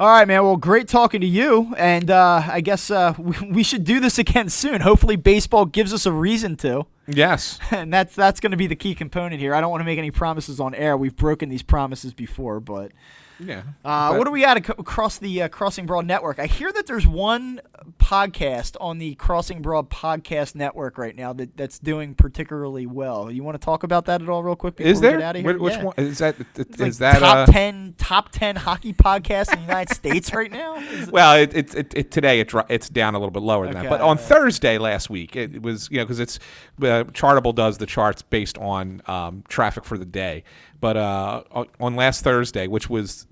[0.00, 0.44] All right, man.
[0.44, 4.16] Well, great talking to you, and uh, I guess uh, we, we should do this
[4.18, 4.82] again soon.
[4.82, 7.58] Hopefully, baseball gives us a reason to, Yes.
[7.70, 9.54] and that's that's going to be the key component here.
[9.54, 10.96] I don't want to make any promises on air.
[10.96, 12.92] We've broken these promises before, but
[13.40, 13.62] Yeah.
[13.84, 16.38] uh, what do we got across the uh, Crossing Broad network?
[16.38, 17.60] I hear that there's one
[17.98, 23.30] podcast on the Crossing Broad podcast network right now that, that's doing particularly well.
[23.30, 24.76] You want to talk about that at all, real quick?
[24.76, 25.18] Before Is we there?
[25.18, 25.56] get out of here?
[25.56, 25.84] Wh- Which Yeah.
[25.84, 26.36] one is that?
[26.56, 30.32] It's Is like that top uh, ten top ten hockey podcasts in the United States
[30.32, 30.76] right now?
[30.78, 33.66] Is- Well, it, it, it, it today it, dro- it's down a little bit lower
[33.66, 33.88] than that.
[33.88, 34.18] But on.
[34.18, 36.38] Thursday last week, it, it was you know because it's
[36.82, 40.44] uh, Chartable does the charts based on um, traffic for the day.
[40.80, 41.42] But uh,
[41.80, 43.26] on- last Thursday, which was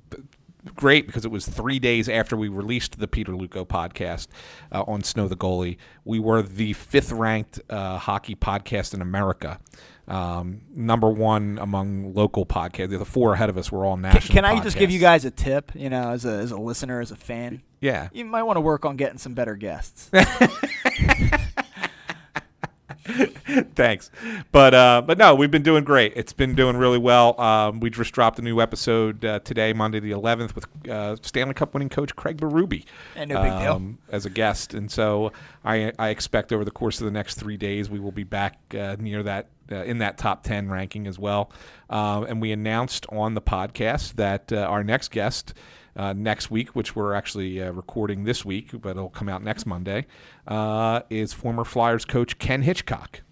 [0.74, 4.26] great because it was three days after we released the Peter Luukko podcast
[4.72, 9.60] uh, on Snow the Goalie, we were the fifth ranked uh, hockey podcast in America.
[10.08, 12.96] Um, number one among local podcasts.
[12.96, 14.34] The four ahead of us were all Can, national.
[14.34, 15.72] can I just give you guys a tip?
[15.74, 18.08] You know, as a as a listener, as a fan, Yeah.
[18.12, 20.08] you might want to work on getting some better guests.
[23.74, 24.10] Thanks,
[24.52, 26.12] but uh, but no, we've been doing great.
[26.16, 27.40] It's been doing really well.
[27.40, 31.54] Um, we just dropped a new episode uh, today, Monday the 11th, with uh, Stanley
[31.54, 32.84] Cup winning coach Craig Berube
[33.14, 33.72] And no big deal.
[33.72, 34.74] um, as a guest.
[34.74, 35.32] And so
[35.64, 38.58] I I expect over the course of the next three days we will be back
[38.74, 41.50] uh, near that uh, in that top 10 ranking as well.
[41.90, 45.54] Um, and we announced on the podcast that uh, our next guest.
[45.98, 49.64] Uh, next week, which we're actually uh, recording this week, but it'll come out next
[49.64, 50.04] Monday,
[50.46, 53.22] uh, is former Flyers coach Ken Hitchcock,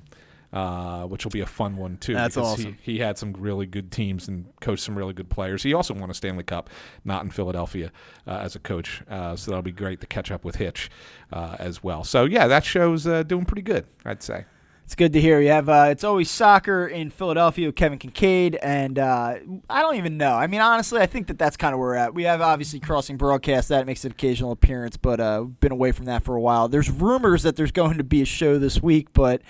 [0.54, 2.14] uh, which will be a fun one too.
[2.14, 2.78] That's because awesome.
[2.80, 5.64] He, he had some really good teams and coached some really good players.
[5.64, 6.70] He also won a Stanley Cup,
[7.04, 7.90] not in Philadelphia,
[8.26, 9.02] uh, as a coach.
[9.10, 10.90] Uh, so that'll be great to catch up with Hitch
[11.32, 12.04] uh, as well.
[12.04, 14.44] So yeah, that show's uh, doing pretty good, I'd say.
[14.84, 15.40] It's good to hear.
[15.40, 19.36] You have uh, it's always soccer in Philadelphia with Kevin Kinkead, and uh,
[19.70, 20.34] I don't even know.
[20.34, 22.14] I mean, honestly, I think that that's kind of where we're at.
[22.14, 26.04] We have obviously crossing broadcast that makes an occasional appearance, but uh, been away from
[26.04, 26.68] that for a while.
[26.68, 29.40] There's rumors that there's going to be a show this week, but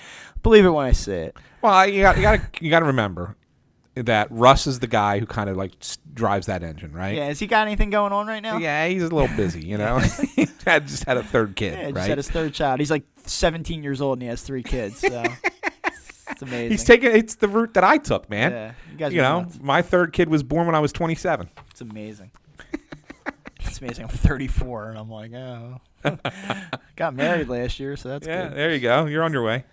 [0.45, 1.37] believe it when I say it.
[1.63, 3.35] Well, you got you got you got to remember
[3.95, 5.73] that Russ is the guy who kind of like
[6.13, 7.17] drives that engine, right?
[7.17, 8.59] Yeah, has he got anything going on right now?
[8.59, 9.99] Yeah, he's a little busy, you know.
[10.37, 12.81] he had just had a third kid, Yeah, just had his third child.
[12.81, 14.99] He's like 17 years old and he has three kids.
[14.99, 15.23] So
[16.31, 16.71] it's amazing.
[16.71, 18.51] He's taking it's the route that I took, man.
[18.53, 19.59] Yeah, you guys you know, nuts.
[19.61, 21.49] my third kid was born when I was 27.
[21.71, 22.33] It's amazing.
[23.61, 24.05] it's amazing.
[24.05, 25.81] I'm 34 and I'm like, oh.
[26.97, 28.57] Got married last year, so that's yeah, good.
[28.57, 29.07] there you go.
[29.07, 29.65] You're on your way.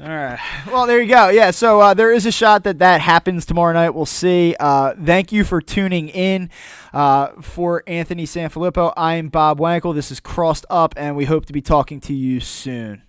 [0.00, 0.38] All right.
[0.66, 1.28] Well, there you go.
[1.30, 1.50] Yeah.
[1.50, 3.90] So uh, there is a shot that that happens tomorrow night.
[3.90, 4.54] We'll see.
[4.60, 6.50] Uh, thank you for tuning in.
[6.92, 9.94] Uh, for Anthony Sanfilippo, I'm Bob Wankel.
[9.94, 13.02] This is Crossed Up, and we hope to be talking to you soon.